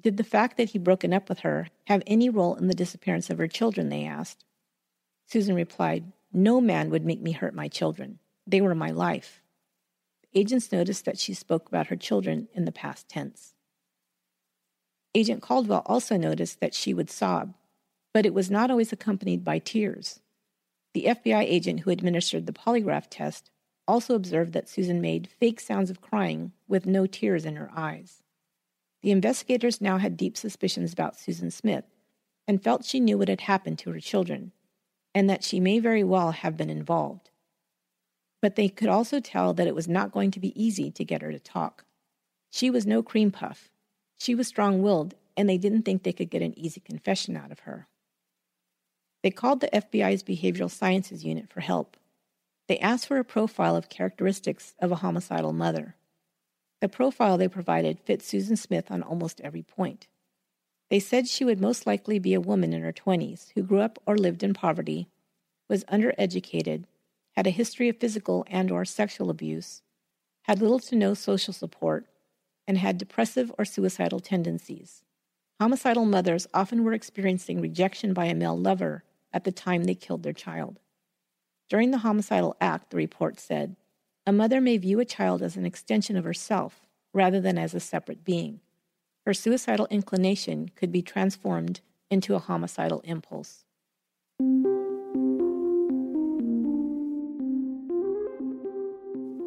[0.00, 3.28] Did the fact that he'd broken up with her have any role in the disappearance
[3.28, 3.88] of her children?
[3.88, 4.44] They asked.
[5.26, 8.18] Susan replied, no man would make me hurt my children.
[8.46, 9.42] They were my life.
[10.34, 13.54] Agents noticed that she spoke about her children in the past tense.
[15.14, 17.54] Agent Caldwell also noticed that she would sob,
[18.14, 20.20] but it was not always accompanied by tears.
[20.92, 23.50] The FBI agent who administered the polygraph test
[23.86, 28.22] also observed that Susan made fake sounds of crying with no tears in her eyes.
[29.02, 31.84] The investigators now had deep suspicions about Susan Smith
[32.46, 34.52] and felt she knew what had happened to her children
[35.14, 37.30] and that she may very well have been involved.
[38.42, 41.22] But they could also tell that it was not going to be easy to get
[41.22, 41.84] her to talk.
[42.50, 43.70] She was no cream puff.
[44.18, 47.52] She was strong willed, and they didn't think they could get an easy confession out
[47.52, 47.88] of her.
[49.22, 51.96] They called the FBI's Behavioral Sciences Unit for help.
[52.68, 55.96] They asked for a profile of characteristics of a homicidal mother.
[56.80, 60.06] The profile they provided fit Susan Smith on almost every point.
[60.88, 63.98] They said she would most likely be a woman in her 20s who grew up
[64.06, 65.08] or lived in poverty,
[65.68, 66.84] was undereducated,
[67.36, 69.82] had a history of physical and or sexual abuse,
[70.44, 72.06] had little to no social support,
[72.66, 75.02] and had depressive or suicidal tendencies.
[75.60, 80.22] Homicidal mothers often were experiencing rejection by a male lover at the time they killed
[80.22, 80.80] their child.
[81.68, 83.76] During the homicidal act, the report said,
[84.26, 86.80] a mother may view a child as an extension of herself
[87.12, 88.60] rather than as a separate being
[89.26, 93.64] her suicidal inclination could be transformed into a homicidal impulse.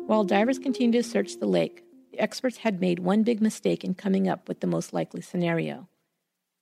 [0.08, 3.96] While divers continued to search the lake, the experts had made one big mistake in
[3.96, 5.88] coming up with the most likely scenario.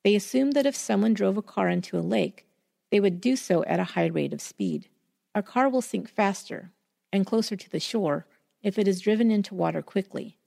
[0.04, 2.48] They assumed that if someone drove a car into a lake,
[2.92, 4.88] they would do so at a high rate of speed.
[5.34, 6.72] A car will sink faster
[7.12, 8.26] and closer to the shore
[8.62, 10.38] if it is driven into water quickly.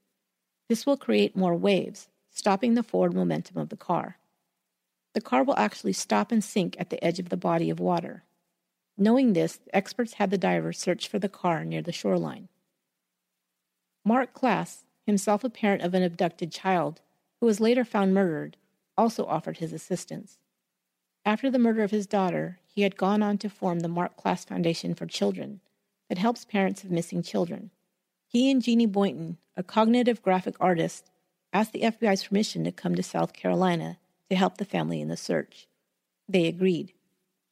[0.68, 4.18] This will create more waves, stopping the forward momentum of the car.
[5.14, 8.24] The car will actually stop and sink at the edge of the body of water.
[8.96, 12.48] Knowing this, experts had the diver search for the car near the shoreline.
[14.04, 17.00] Marc Klaas, himself a parent of an abducted child,
[17.40, 18.56] who was later found murdered,
[18.96, 20.38] also offered his assistance.
[21.24, 24.44] After the murder of his daughter, he had gone on to form the Marc Klaas
[24.44, 25.60] Foundation for Children
[26.08, 27.70] that helps parents of missing children.
[28.26, 31.10] He and Jeannie Boynton, a cognitive graphic artist,
[31.52, 35.16] asked the FBI's permission to come to South Carolina to help the family in the
[35.16, 35.66] search.
[36.28, 36.92] They agreed.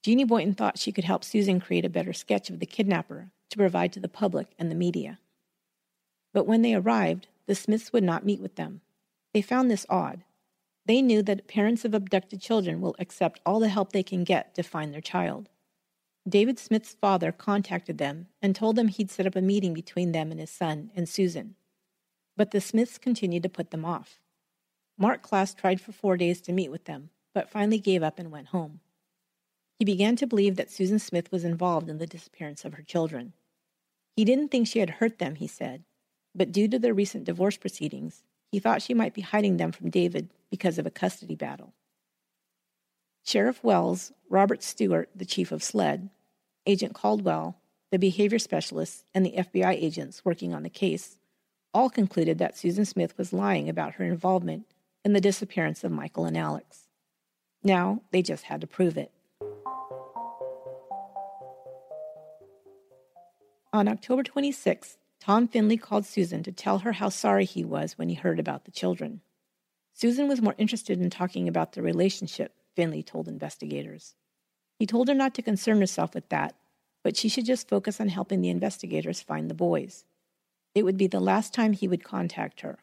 [0.02, 3.56] Jeannie Boynton thought she could help Susan create a better sketch of the kidnapper to
[3.56, 5.18] provide to the public and the media.
[6.34, 8.80] But when they arrived, the Smiths would not meet with them.
[9.32, 10.24] They found this odd.
[10.86, 14.54] They knew that parents of abducted children will accept all the help they can get
[14.54, 15.48] to find their child.
[16.28, 20.30] David Smith's father contacted them and told them he'd set up a meeting between them
[20.30, 21.56] and his son and Susan.
[22.36, 24.20] But the Smiths continued to put them off.
[24.98, 28.30] Marc Klaas tried for four days to meet with them, but finally gave up and
[28.30, 28.80] went home.
[29.78, 33.32] He began to believe that Susan Smith was involved in the disappearance of her children.
[34.14, 35.84] He didn't think she had hurt them, he said,
[36.34, 39.88] but due to their recent divorce proceedings, he thought she might be hiding them from
[39.88, 41.72] David because of a custody battle.
[43.24, 46.10] Sheriff Wells, Robert Stewart, the chief of SLED,
[46.66, 47.56] Agent Caldwell,
[47.90, 51.16] the behavior specialists, and the FBI agents working on the case
[51.72, 54.66] all concluded that Susan Smith was lying about her involvement
[55.02, 56.88] in the disappearance of Michael and Alex.
[57.64, 59.10] Now they just had to prove it.
[63.72, 68.08] On October 26, Tom Findlay called Susan to tell her how sorry he was when
[68.08, 69.20] he heard about the children.
[69.94, 74.16] Susan was more interested in talking about the relationship, Findlay told investigators.
[74.80, 76.56] He told her not to concern herself with that,
[77.04, 80.04] but she should just focus on helping the investigators find the boys.
[80.74, 82.80] It would be the last time he would contact her.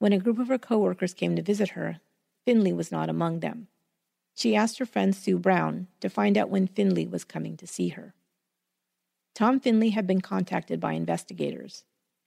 [0.00, 2.00] When a group of her coworkers came to visit her,
[2.44, 3.68] Findlay was not among them.
[4.34, 7.88] She asked her friend Sue Brown to find out when Findlay was coming to see
[7.88, 8.12] her.
[9.38, 11.84] Tom Findlay had been contacted by investigators.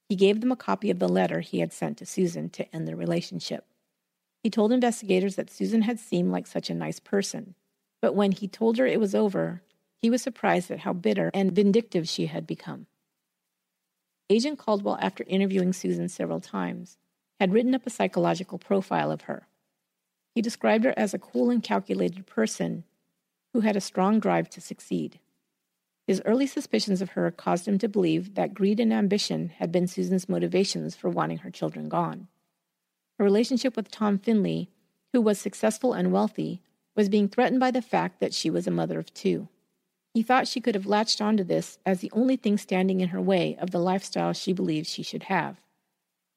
[0.08, 2.88] He gave them a copy of the letter he had sent to Susan to end
[2.88, 3.65] their relationship.
[4.43, 7.56] He told investigators that Susan had seemed like such a nice person,
[8.02, 9.62] but when he told her it was over,
[9.97, 12.86] he was surprised at how bitter and vindictive she had become.
[14.30, 16.97] Agent Caldwell, after interviewing Susan several times,
[17.41, 19.50] had written up a psychological profile of her.
[20.34, 22.86] He described her as a cool and calculated person
[23.52, 25.19] who had a strong drive to succeed.
[26.12, 29.88] His early suspicions of her caused him to believe that greed and ambition had been
[29.88, 32.28] Susan's motivations for wanting her children gone.
[33.17, 34.67] Her relationship with Tom Findlay,
[35.13, 36.62] who was successful and wealthy,
[36.97, 39.47] was being threatened by the fact that she was a mother of two.
[40.13, 43.21] He thought she could have latched onto this as the only thing standing in her
[43.21, 45.62] way of the lifestyle she believed she should have.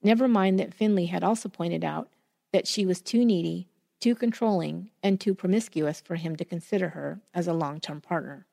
[0.04, 2.10] Never mind that Findlay had also pointed out
[2.52, 3.66] that she was too needy,
[3.98, 8.46] too controlling, and too promiscuous for him to consider her as a long term partner.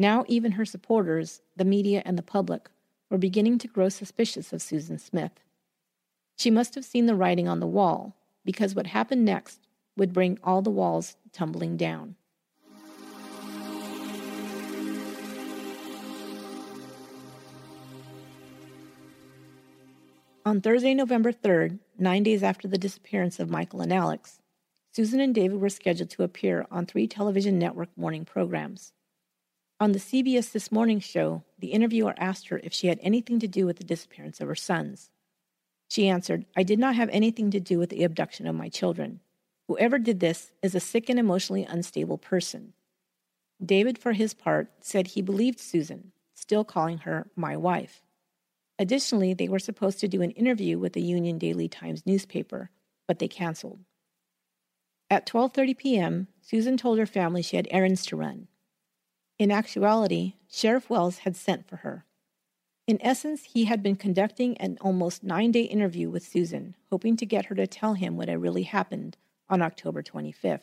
[0.00, 2.70] Now, even her supporters, the media, and the public
[3.10, 5.32] were beginning to grow suspicious of Susan Smith.
[6.36, 10.38] She must have seen the writing on the wall, because what happened next would bring
[10.44, 12.14] all the walls tumbling down.
[20.46, 24.38] On Thursday, November 3rd, nine days after the disappearance of Michael and Alex,
[24.92, 28.92] Susan and David were scheduled to appear on three television network morning programs.
[29.80, 33.46] On the CBS This Morning show, the interviewer asked her if she had anything to
[33.46, 35.12] do with the disappearance of her sons.
[35.88, 39.20] She answered, I did not have anything to do with the abduction of my children.
[39.68, 42.72] Whoever did this is a sick and emotionally unstable person.
[43.64, 48.02] David, for his part, said he believed Susan, still calling her my wife.
[48.80, 52.70] Additionally, they were supposed to do an interview with the Union Daily Times newspaper,
[53.06, 53.78] but they canceled.
[55.08, 58.48] At 12:30 p.m., Susan told her family she had errands to run
[59.38, 62.04] in actuality, Sheriff Wells had sent for her.
[62.86, 67.26] In essence, he had been conducting an almost nine day interview with Susan, hoping to
[67.26, 69.16] get her to tell him what had really happened
[69.48, 70.62] on October 25th.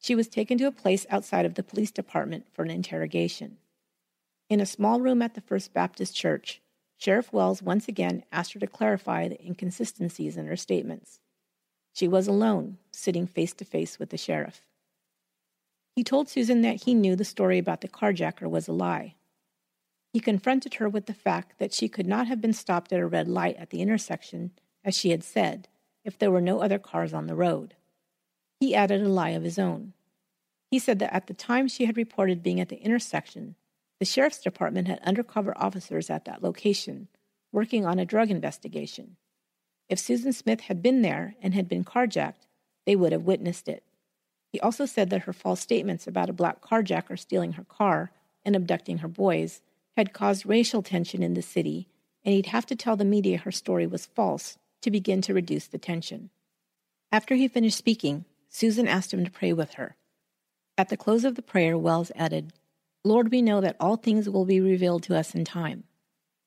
[0.00, 3.58] She was taken to a place outside of the police department for an interrogation.
[4.50, 6.60] In a small room at the First Baptist Church,
[6.98, 11.20] Sheriff Wells once again asked her to clarify the inconsistencies in her statements.
[11.92, 14.62] She was alone, sitting face to face with the sheriff.
[15.94, 19.14] He told Susan that he knew the story about the carjacker was a lie.
[20.12, 23.06] He confronted her with the fact that she could not have been stopped at a
[23.06, 24.52] red light at the intersection,
[24.84, 25.68] as she had said,
[26.04, 27.74] if there were no other cars on the road.
[28.60, 29.92] He added a lie of his own.
[30.70, 33.56] He said that at the time she had reported being at the intersection,
[33.98, 37.08] the sheriff's department had undercover officers at that location,
[37.52, 39.16] working on a drug investigation.
[39.88, 42.46] If Susan Smith had been there and had been carjacked,
[42.86, 43.84] they would have witnessed it.
[44.52, 48.12] He also said that her false statements about a black carjacker stealing her car
[48.44, 49.62] and abducting her boys
[49.96, 51.88] had caused racial tension in the city,
[52.24, 55.66] and he'd have to tell the media her story was false to begin to reduce
[55.66, 56.28] the tension.
[57.10, 59.96] After he finished speaking, Susan asked him to pray with her.
[60.76, 62.52] At the close of the prayer, Wells added,
[63.04, 65.84] Lord, we know that all things will be revealed to us in time.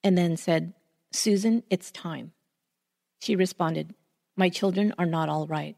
[0.04, 0.74] And then said,
[1.12, 2.32] Susan, it's time.
[3.20, 3.96] She responded,
[4.38, 5.76] My children are not all right.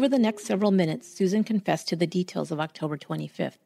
[0.00, 3.58] Over the next several minutes, Susan confessed to the details of October 25th.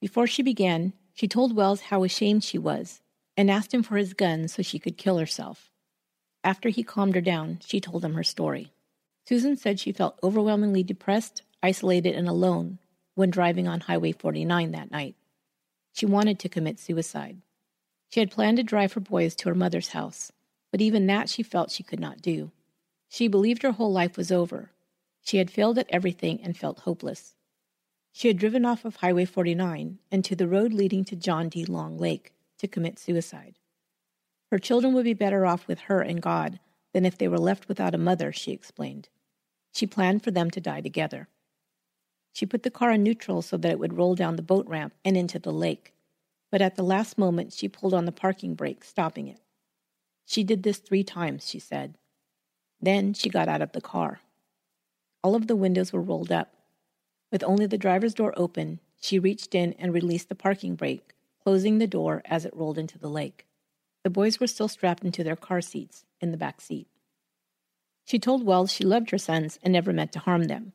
[0.00, 3.02] Before she began, she told Wells how ashamed she was
[3.36, 5.70] and asked him for his gun so she could kill herself.
[6.42, 8.72] After he calmed her down, she told him her story.
[9.28, 12.78] Susan said she felt overwhelmingly depressed, isolated, and alone
[13.14, 15.16] when driving on Highway 49 that night.
[15.92, 17.42] She wanted to commit suicide.
[18.08, 20.32] She had planned to drive her boys to her mother's house,
[20.70, 22.52] but even that she felt she could not do.
[23.10, 24.70] She believed her whole life was over.
[25.22, 27.34] She had failed at everything and felt hopeless.
[28.12, 31.64] She had driven off of Highway 49 and to the road leading to John D.
[31.64, 33.58] Long Lake to commit suicide.
[34.50, 36.60] Her children would be better off with her and God
[36.92, 39.08] than if they were left without a mother, she explained.
[39.72, 41.28] She planned for them to die together.
[42.34, 44.94] She put the car in neutral so that it would roll down the boat ramp
[45.04, 45.94] and into the lake.
[46.50, 49.40] But at the last moment, she pulled on the parking brake, stopping it.
[50.26, 51.96] She did this three times, she said.
[52.80, 54.20] Then she got out of the car.
[55.22, 56.54] All of the windows were rolled up.
[57.30, 61.78] With only the driver's door open, she reached in and released the parking brake, closing
[61.78, 63.46] the door as it rolled into the lake.
[64.02, 66.88] The boys were still strapped into their car seats in the back seat.
[68.04, 70.72] She told Wells she loved her sons and never meant to harm them.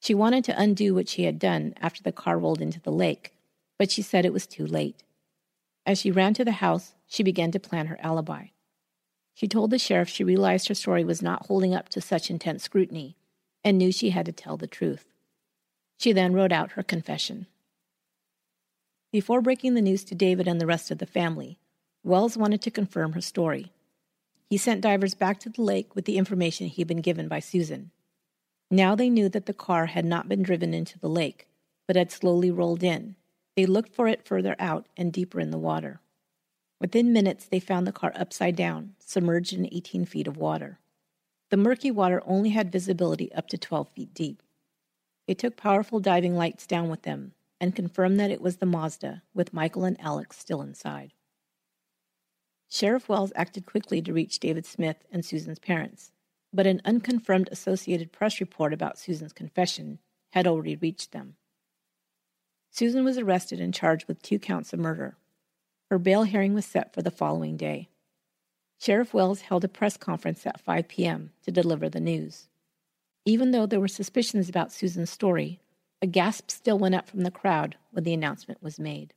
[0.00, 3.32] She wanted to undo what she had done after the car rolled into the lake,
[3.78, 5.02] but she said it was too late.
[5.86, 8.48] As she ran to the house, she began to plan her alibi.
[9.32, 12.62] She told the sheriff she realized her story was not holding up to such intense
[12.62, 13.16] scrutiny
[13.64, 15.06] and knew she had to tell the truth.
[15.98, 17.46] She then wrote out her confession.
[19.12, 21.58] Before breaking the news to David and the rest of the family,
[22.02, 23.70] Wells wanted to confirm her story.
[24.48, 27.38] He sent divers back to the lake with the information he had been given by
[27.38, 27.90] Susan.
[28.70, 31.46] Now they knew that the car had not been driven into the lake,
[31.86, 33.16] but had slowly rolled in.
[33.54, 36.00] They looked for it further out and deeper in the water.
[36.80, 40.80] Within minutes, they found the car upside down, submerged in 18 feet of water.
[41.52, 44.42] The murky water only had visibility up to 12 feet deep.
[45.26, 49.22] They took powerful diving lights down with them and confirmed that it was the Mazda,
[49.34, 51.12] with Michael and Alex still inside.
[52.70, 56.10] Sheriff Wells acted quickly to reach David Smith and Susan's parents
[56.54, 59.98] but an unconfirmed Associated Press report about Susan's confession
[60.30, 61.36] had already reached them.
[62.70, 65.18] Susan was arrested and charged with two counts of murder.
[65.90, 67.90] Her bail hearing was set for the following day.
[68.82, 71.30] Sheriff Wells held a press conference at 5 p.m.
[71.44, 72.48] to deliver the news.
[73.24, 75.60] Even though there were suspicions about Susan's story,
[76.02, 79.14] a gasp still went up from the crowd when the announcement was made.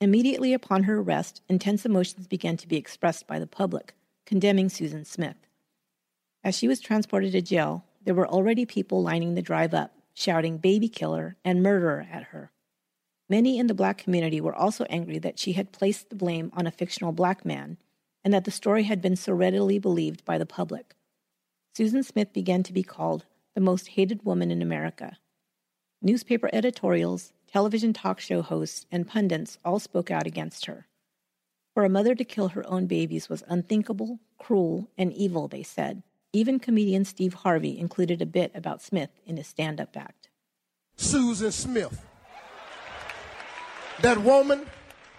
[0.00, 3.94] Immediately upon her arrest, intense emotions began to be expressed by the public,
[4.26, 5.36] condemning Susan Smith.
[6.44, 10.58] As she was transported to jail, there were already people lining the drive up, shouting
[10.58, 12.50] baby killer and murderer at her.
[13.28, 16.66] Many in the black community were also angry that she had placed the blame on
[16.66, 17.78] a fictional black man
[18.24, 20.94] and that the story had been so readily believed by the public.
[21.76, 23.24] Susan Smith began to be called
[23.54, 25.18] the most hated woman in America.
[26.02, 30.86] Newspaper editorials, television talk show hosts, and pundits all spoke out against her.
[31.76, 36.02] For a mother to kill her own babies was unthinkable, cruel, and evil, they said.
[36.32, 40.30] Even comedian Steve Harvey included a bit about Smith in his stand up act.
[40.96, 42.00] Susan Smith.
[44.00, 44.64] That woman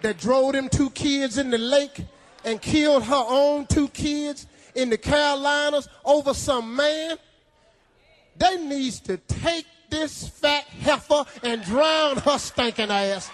[0.02, 2.04] that drove them two kids in the lake
[2.44, 7.18] and killed her own two kids in the Carolinas over some man,
[8.36, 13.30] they needs to take this fat heifer and drown her stinking ass.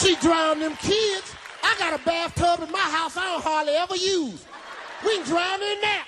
[0.00, 1.34] She drowned them kids.
[1.62, 4.46] I got a bathtub in my house I don't hardly ever use.
[5.04, 6.06] We can drown in that.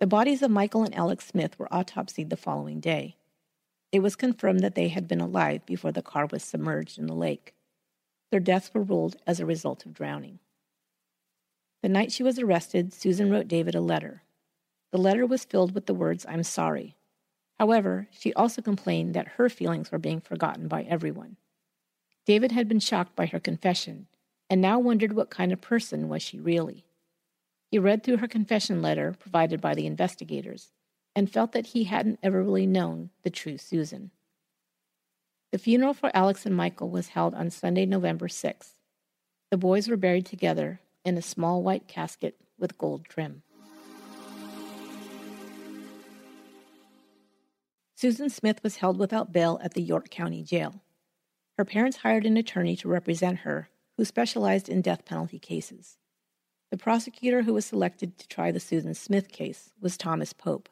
[0.00, 3.16] The bodies of Michael and Alex Smith were autopsied the following day.
[3.92, 7.14] It was confirmed that they had been alive before the car was submerged in the
[7.14, 7.54] lake.
[8.30, 10.40] Their deaths were ruled as a result of drowning.
[11.82, 14.22] The night she was arrested, Susan wrote David a letter.
[14.92, 16.96] The letter was filled with the words, I'm sorry.
[17.58, 21.36] However, she also complained that her feelings were being forgotten by everyone.
[22.26, 24.06] David had been shocked by her confession
[24.48, 26.84] and now wondered what kind of person was she really.
[27.70, 30.72] He read through her confession letter provided by the investigators
[31.14, 34.10] and felt that he hadn't ever really known the true Susan.
[35.52, 38.74] The funeral for Alex and Michael was held on Sunday, November 6th.
[39.50, 43.42] The boys were buried together in a small white casket with gold trim.
[48.00, 50.80] Susan Smith was held without bail at the York County Jail.
[51.58, 55.98] Her parents hired an attorney to represent her who specialized in death penalty cases.
[56.70, 60.70] The prosecutor who was selected to try the Susan Smith case was Thomas Pope.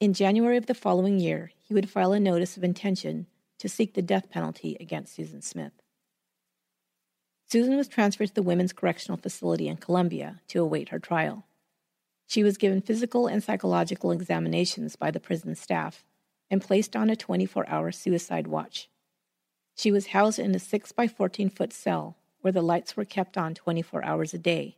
[0.00, 3.26] In January of the following year, he would file a notice of intention
[3.58, 5.72] to seek the death penalty against Susan Smith.
[7.50, 11.46] Susan was transferred to the Women's Correctional Facility in Columbia to await her trial.
[12.26, 16.04] She was given physical and psychological examinations by the prison staff
[16.50, 18.88] and placed on a 24 hour suicide watch.
[19.76, 23.36] She was housed in a 6 by 14 foot cell where the lights were kept
[23.36, 24.76] on 24 hours a day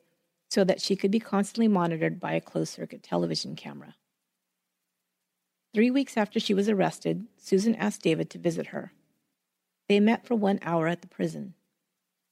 [0.48, 3.94] so that she could be constantly monitored by a closed circuit television camera.
[5.74, 8.92] Three weeks after she was arrested, Susan asked David to visit her.
[9.88, 11.54] They met for one hour at the prison.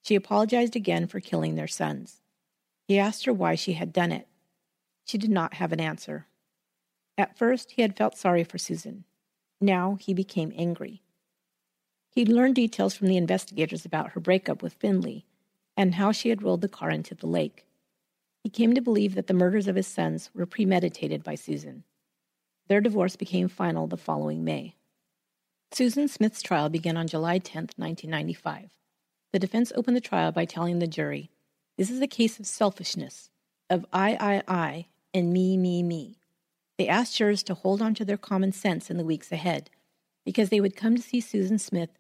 [0.02, 2.20] She apologized again for killing their sons.
[2.86, 4.28] He asked her why she had done it.
[5.04, 6.26] She did not have an answer.
[7.16, 9.04] At first, he had felt sorry for Susan.
[9.64, 11.00] Now he became angry.
[12.10, 15.24] He'd learned details from the investigators about her breakup with Findlay
[15.74, 17.64] and how she had rolled the car into the lake.
[18.42, 21.84] He came to believe that the murders of his sons were premeditated by Susan.
[22.68, 24.76] Their divorce became final the following May.
[25.72, 28.70] Susan Smith's trial began on July 10, 1995.
[29.32, 31.30] The defense opened the trial by telling the jury,
[31.78, 33.30] This is a case of selfishness,
[33.70, 36.18] of I, I, I, and me, me, me.
[36.78, 39.70] They asked jurors to hold on to their common sense in the weeks ahead,
[40.24, 41.90] because they would come to see Susan Smith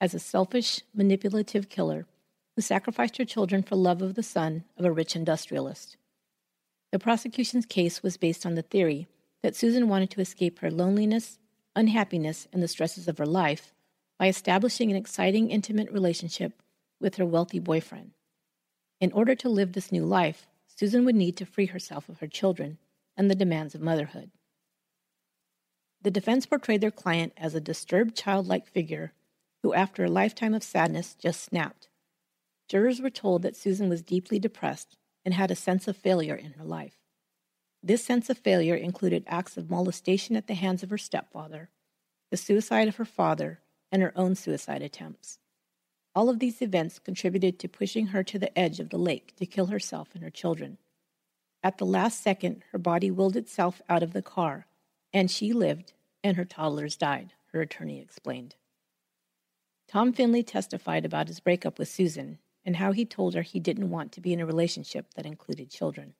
[0.00, 2.06] as a selfish, manipulative killer
[2.56, 5.96] who sacrificed her children for love of the son of a rich industrialist.
[6.92, 9.08] The prosecution's case was based on the theory
[9.42, 11.38] that Susan wanted to escape her loneliness,
[11.74, 13.74] unhappiness, and the stresses of her life
[14.18, 16.62] by establishing an exciting, intimate relationship
[17.00, 18.12] with her wealthy boyfriend.
[19.00, 22.26] In order to live this new life, Susan would need to free herself of her
[22.28, 22.78] children
[23.16, 24.30] and the demands of motherhood.
[26.02, 29.12] The defense portrayed their client as a disturbed childlike figure
[29.62, 31.88] who, after a lifetime of sadness, just snapped.
[32.68, 36.52] Jurors were told that Susan was deeply depressed and had a sense of failure in
[36.52, 36.96] her life.
[37.82, 41.70] This sense of failure included acts of molestation at the hands of her stepfather,
[42.30, 43.60] the suicide of her father,
[43.92, 45.38] and her own suicide attempts.
[46.14, 49.46] All of these events contributed to pushing her to the edge of the lake to
[49.46, 50.78] kill herself and her children.
[51.64, 54.66] At the last second, her body willed itself out of the car,
[55.14, 58.56] and she lived, and her toddlers died, her attorney explained.
[59.88, 63.88] Tom Findlay testified about his breakup with Susan and how he told her he didn't
[63.88, 66.12] want to be in a relationship that included children.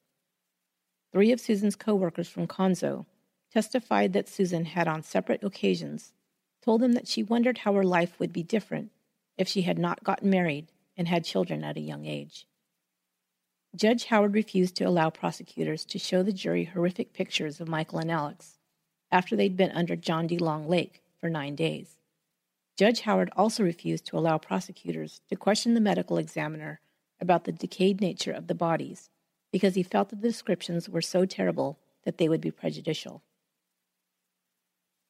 [1.13, 3.05] Three of Susan's coworkers from Conso
[3.53, 6.15] testified that Susan had on separate occasions
[6.63, 8.93] told them that she wondered how her life would be different
[9.37, 12.47] if she had not gotten married and had children at a young age.
[13.77, 18.11] Judge Howard refused to allow prosecutors to show the jury horrific pictures of Michael and
[18.11, 18.59] Alex
[19.11, 20.39] after they'd been under John D.
[20.39, 21.97] Long Lake for nine days.
[22.77, 26.81] Judge Howard also refused to allow prosecutors to question the medical examiner
[27.21, 29.11] about the decayed nature of the bodies
[29.51, 33.23] because he felt that the descriptions were so terrible that they would be prejudicial.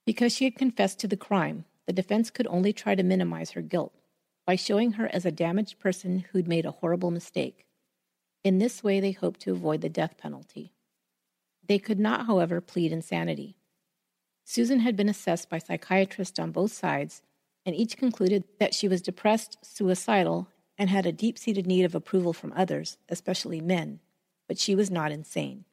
[0.06, 3.62] Because she had confessed to the crime, the defense could only try to minimize her
[3.62, 3.94] guilt
[4.46, 7.66] by showing her as a damaged person who'd made a horrible mistake.
[8.44, 10.72] In this way, they hoped to avoid the death penalty.
[11.66, 13.56] They could not, however, plead insanity.
[14.44, 17.22] Susan had been assessed by psychiatrists on both sides
[17.64, 21.94] and each concluded that she was depressed, suicidal, and had a deep seated need of
[21.94, 24.00] approval from others, especially men,
[24.46, 25.64] but she was not insane.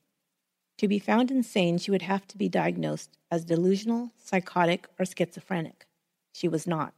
[0.77, 5.85] To be found insane, she would have to be diagnosed as delusional, psychotic, or schizophrenic.
[6.33, 6.93] She was not.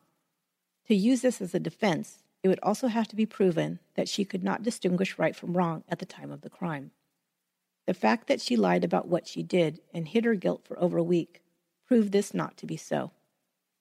[0.87, 4.25] To use this as a defense, it would also have to be proven that she
[4.25, 6.91] could not distinguish right from wrong at the time of the crime.
[7.87, 10.97] The fact that she lied about what she did and hid her guilt for over
[10.97, 11.41] a week
[11.85, 13.11] proved this not to be so.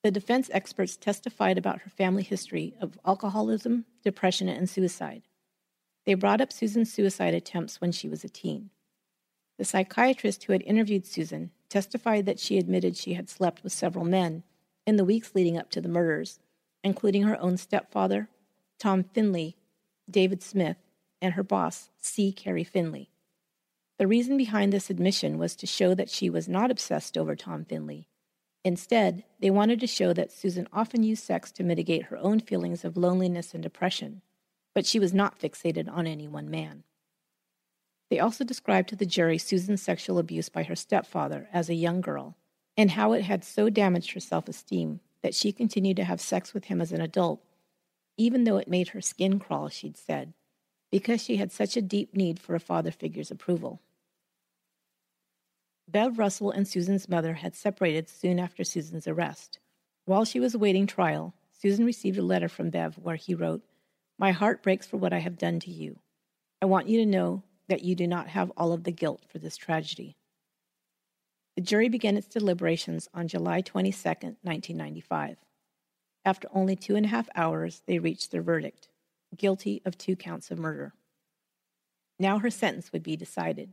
[0.03, 5.23] The defense experts testified about her family history of alcoholism, depression, and suicide.
[6.05, 8.71] They brought up Susan's suicide attempts when she was a teen.
[9.59, 14.05] The psychiatrist who had interviewed Susan testified that she admitted she had slept with several
[14.05, 14.43] men
[14.87, 16.41] in the weeks leading up to the murders,
[16.83, 18.29] including her own stepfather,
[18.83, 19.55] Tom Findlay,
[20.11, 20.77] David Smith,
[21.21, 22.33] and her boss, C.
[22.33, 23.11] Carey Findlay.
[23.99, 27.65] The reason behind this admission was to show that she was not obsessed over Tom
[27.65, 28.09] Findlay
[28.65, 32.85] Instead, they wanted to show that Susan often used sex to mitigate her own feelings
[32.85, 34.21] of loneliness and depression,
[34.75, 36.83] but she was not fixated on any one man.
[38.11, 42.01] They also described to the jury Susan's sexual abuse by her stepfather as a young
[42.01, 42.37] girl,
[42.77, 46.53] and how it had so damaged her self esteem that she continued to have sex
[46.53, 47.43] with him as an adult,
[48.17, 50.35] even though it made her skin crawl, she'd said,
[50.91, 53.81] because she had such a deep need for a father figure's approval.
[55.89, 59.59] Bev Russell and Susan's mother had separated soon after Susan's arrest.
[60.05, 63.63] While she was awaiting trial, Susan received a letter from Bev where he wrote,
[64.19, 65.99] My heart breaks for what I have done to you.
[66.61, 69.39] I want you to know that you do not have all of the guilt for
[69.39, 70.17] this tragedy.
[71.57, 73.99] The jury began its deliberations on July 22,
[74.43, 75.37] 1995.
[76.25, 78.89] After only two and a half hours, they reached their verdict
[79.37, 80.93] guilty of two counts of murder.
[82.19, 83.73] Now her sentence would be decided.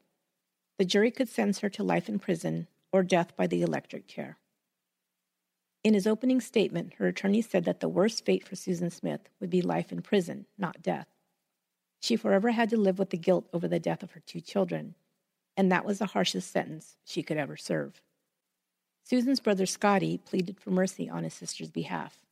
[0.77, 4.37] The jury could sentence her to life in prison or death by the electric chair.
[5.83, 9.49] In his opening statement, her attorney said that the worst fate for Susan Smith would
[9.49, 11.07] be life in prison, not death.
[12.01, 14.95] She forever had to live with the guilt over the death of her two children,
[15.55, 18.01] and that was the harshest sentence she could ever serve.
[19.03, 22.25] Susan's brother Scotty pleaded for mercy on his sister's behalf.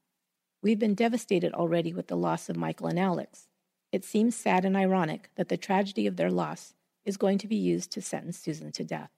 [0.68, 3.48] We've been devastated already with the loss of Michael and Alex.
[3.94, 6.74] It seems sad and ironic that the tragedy of their loss
[7.06, 9.12] is going to be used to sentence Susan to death.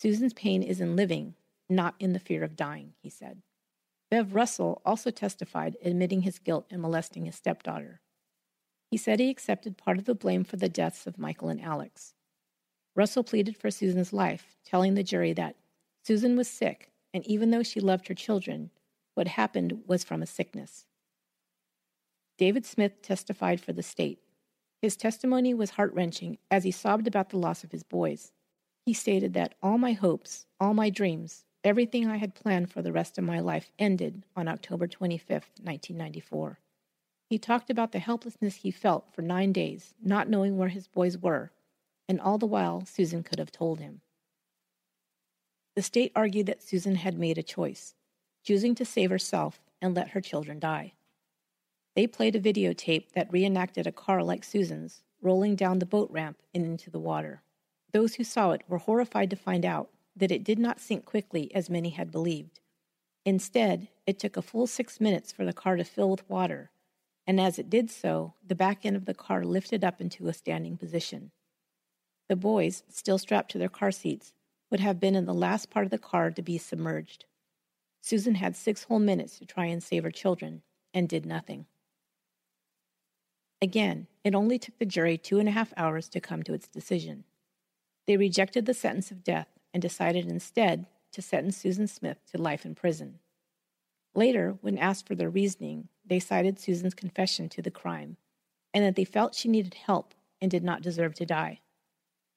[0.00, 1.36] Susan's pain is in living,
[1.68, 3.42] not in the fear of dying, he said.
[4.10, 8.00] Bev Russell also testified, admitting his guilt in molesting his stepdaughter.
[8.90, 12.14] He said he accepted part of the blame for the deaths of Michael and Alex.
[12.96, 15.54] Russell pleaded for Susan's life, telling the jury that
[16.02, 18.70] Susan was sick, and even though she loved her children,
[19.20, 20.86] what happened was from a sickness.
[22.38, 24.18] David Smith testified for the state.
[24.80, 28.32] His testimony was heart wrenching as he sobbed about the loss of his boys.
[28.86, 32.94] He stated that all my hopes, all my dreams, everything I had planned for the
[32.94, 36.58] rest of my life ended on October 25, 1994.
[37.28, 41.18] He talked about the helplessness he felt for nine days, not knowing where his boys
[41.18, 41.52] were,
[42.08, 44.00] and all the while Susan could have told him.
[45.76, 47.94] The state argued that Susan had made a choice,
[48.42, 50.92] choosing to save herself and let her children die.
[51.94, 56.38] They played a videotape that reenacted a car like Susan's rolling down the boat ramp
[56.54, 57.42] and into the water.
[57.92, 61.54] Those who saw it were horrified to find out that it did not sink quickly
[61.54, 62.60] as many had believed.
[63.24, 66.70] Instead, it took a full six minutes for the car to fill with water
[67.30, 70.32] and as it did so, the back end of the car lifted up into a
[70.32, 71.30] standing position.
[72.28, 74.32] The boys, still strapped to their car seats,
[74.68, 77.26] would have been in the last part of the car to be submerged.
[78.00, 80.62] Susan had six whole minutes to try and save her children
[80.94, 81.66] and did nothing.
[83.62, 86.66] Again, it only took the jury two and a half hours to come to its
[86.66, 87.24] decision.
[88.06, 92.64] They rejected the sentence of death and decided instead to sentence Susan Smith to life
[92.64, 93.18] in prison.
[94.14, 98.16] Later, when asked for their reasoning, they cited Susan's confession to the crime
[98.72, 101.60] and that they felt she needed help and did not deserve to die.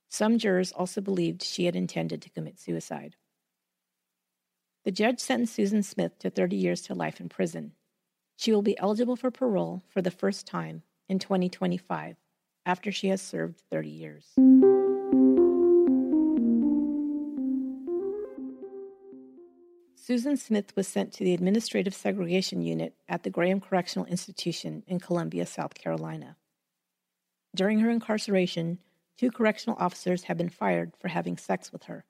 [0.10, 3.16] Some jurors also believed she had intended to commit suicide.
[4.86, 7.72] The judge sentenced Susan Smith to 30 years to life in prison.
[8.36, 12.18] She will be eligible for parole for the first time in 2025
[12.66, 14.26] after she has served 30 years.
[19.96, 25.00] Susan Smith was sent to the Administrative Segregation Unit at the Graham Correctional Institution in
[25.00, 26.36] Columbia, South Carolina.
[27.56, 28.80] During her incarceration,
[29.18, 32.04] two correctional officers had been fired for having sex with her.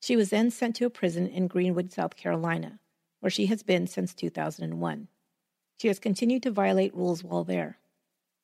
[0.00, 2.78] She was then sent to a prison in Greenwood, South Carolina,
[3.20, 5.08] where she has been since 2001.
[5.78, 7.78] She has continued to violate rules while there.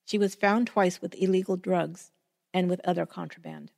[0.04, 2.10] She was found twice with illegal drugs
[2.52, 3.70] and with other contraband.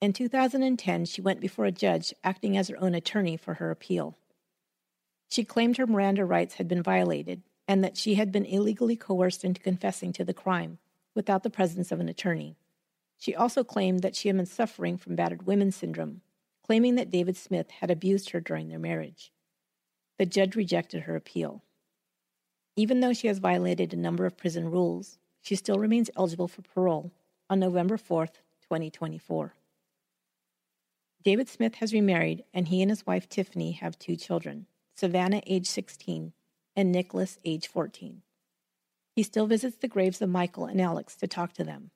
[0.00, 4.16] In 2010, she went before a judge acting as her own attorney for her appeal.
[5.30, 9.44] She claimed her Miranda rights had been violated and that she had been illegally coerced
[9.44, 10.78] into confessing to the crime
[11.14, 12.56] without the presence of an attorney.
[13.22, 16.22] She also claimed that she had been suffering from battered women syndrome,
[16.66, 19.30] claiming that David Smith had abused her during their marriage.
[20.18, 21.62] The judge rejected her appeal.
[22.74, 26.62] Even though she has violated a number of prison rules, she still remains eligible for
[26.62, 27.12] parole
[27.48, 29.54] on November 4th, 2024.
[31.22, 34.66] David Smith has remarried, and he and his wife Tiffany have two children
[34.96, 36.32] Savannah, age 16,
[36.74, 38.22] and Nicholas, age 14.
[39.14, 41.92] He still visits the graves of Michael and Alex to talk to them.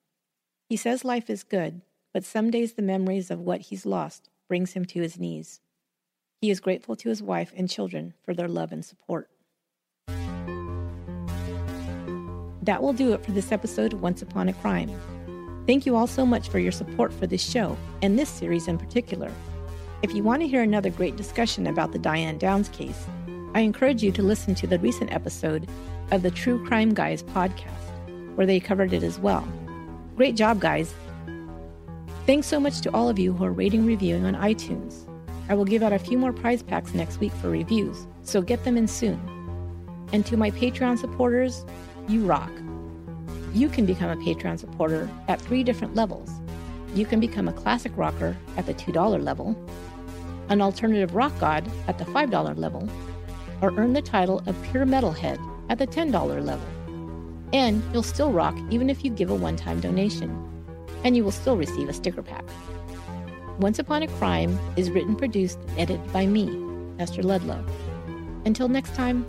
[0.69, 1.81] He says life is good,
[2.13, 5.61] but some days the memories of what he's lost brings him to his knees.
[6.41, 9.31] He is grateful to his wife and children for their love and support.
[12.63, 14.91] That will do it for this episode of Once Upon a Crime.
[15.69, 18.77] Thank you all so much for your support for this show, and this series in
[18.77, 19.31] particular.
[20.03, 23.07] If you want to hear another great discussion about the Diane Downs case,
[23.55, 25.69] I encourage you to listen to the recent episode
[26.11, 29.47] of the True Crime Guys podcast, where they covered it as well.
[30.17, 30.95] Great job, guys!
[32.25, 35.07] Thanks so much to all of you who are rating reviewing on iTunes.
[35.51, 38.65] I will give out a few more prize packs next week for reviews, so get
[38.65, 39.21] them in soon.
[40.15, 41.67] And to my Patreon supporters,
[42.09, 42.51] you rock.
[43.53, 46.31] You can become a Patreon supporter at three different levels.
[46.95, 49.55] You can become a classic rocker at the $2 level,
[50.49, 52.89] an alternative rock god at the $5 level,
[53.61, 55.39] or earn the title of Pure Metalhead
[55.69, 56.11] at the $10
[56.43, 56.76] level.
[57.53, 60.31] And you'll still rock even if you give a one time donation.
[61.05, 62.45] And you will still receive a sticker pack.
[63.59, 66.51] Once Upon a Crime is written, produced, and edited by me,
[66.99, 67.65] Esther Ludlow.
[68.45, 69.25] Until next time,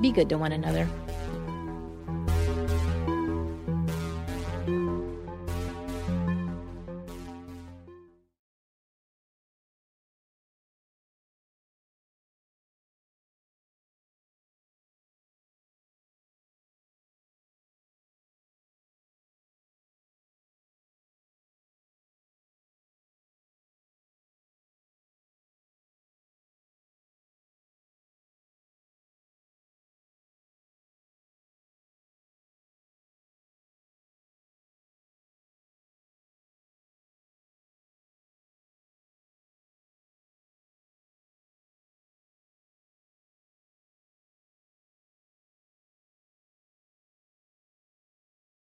[0.00, 0.88] be good to one another.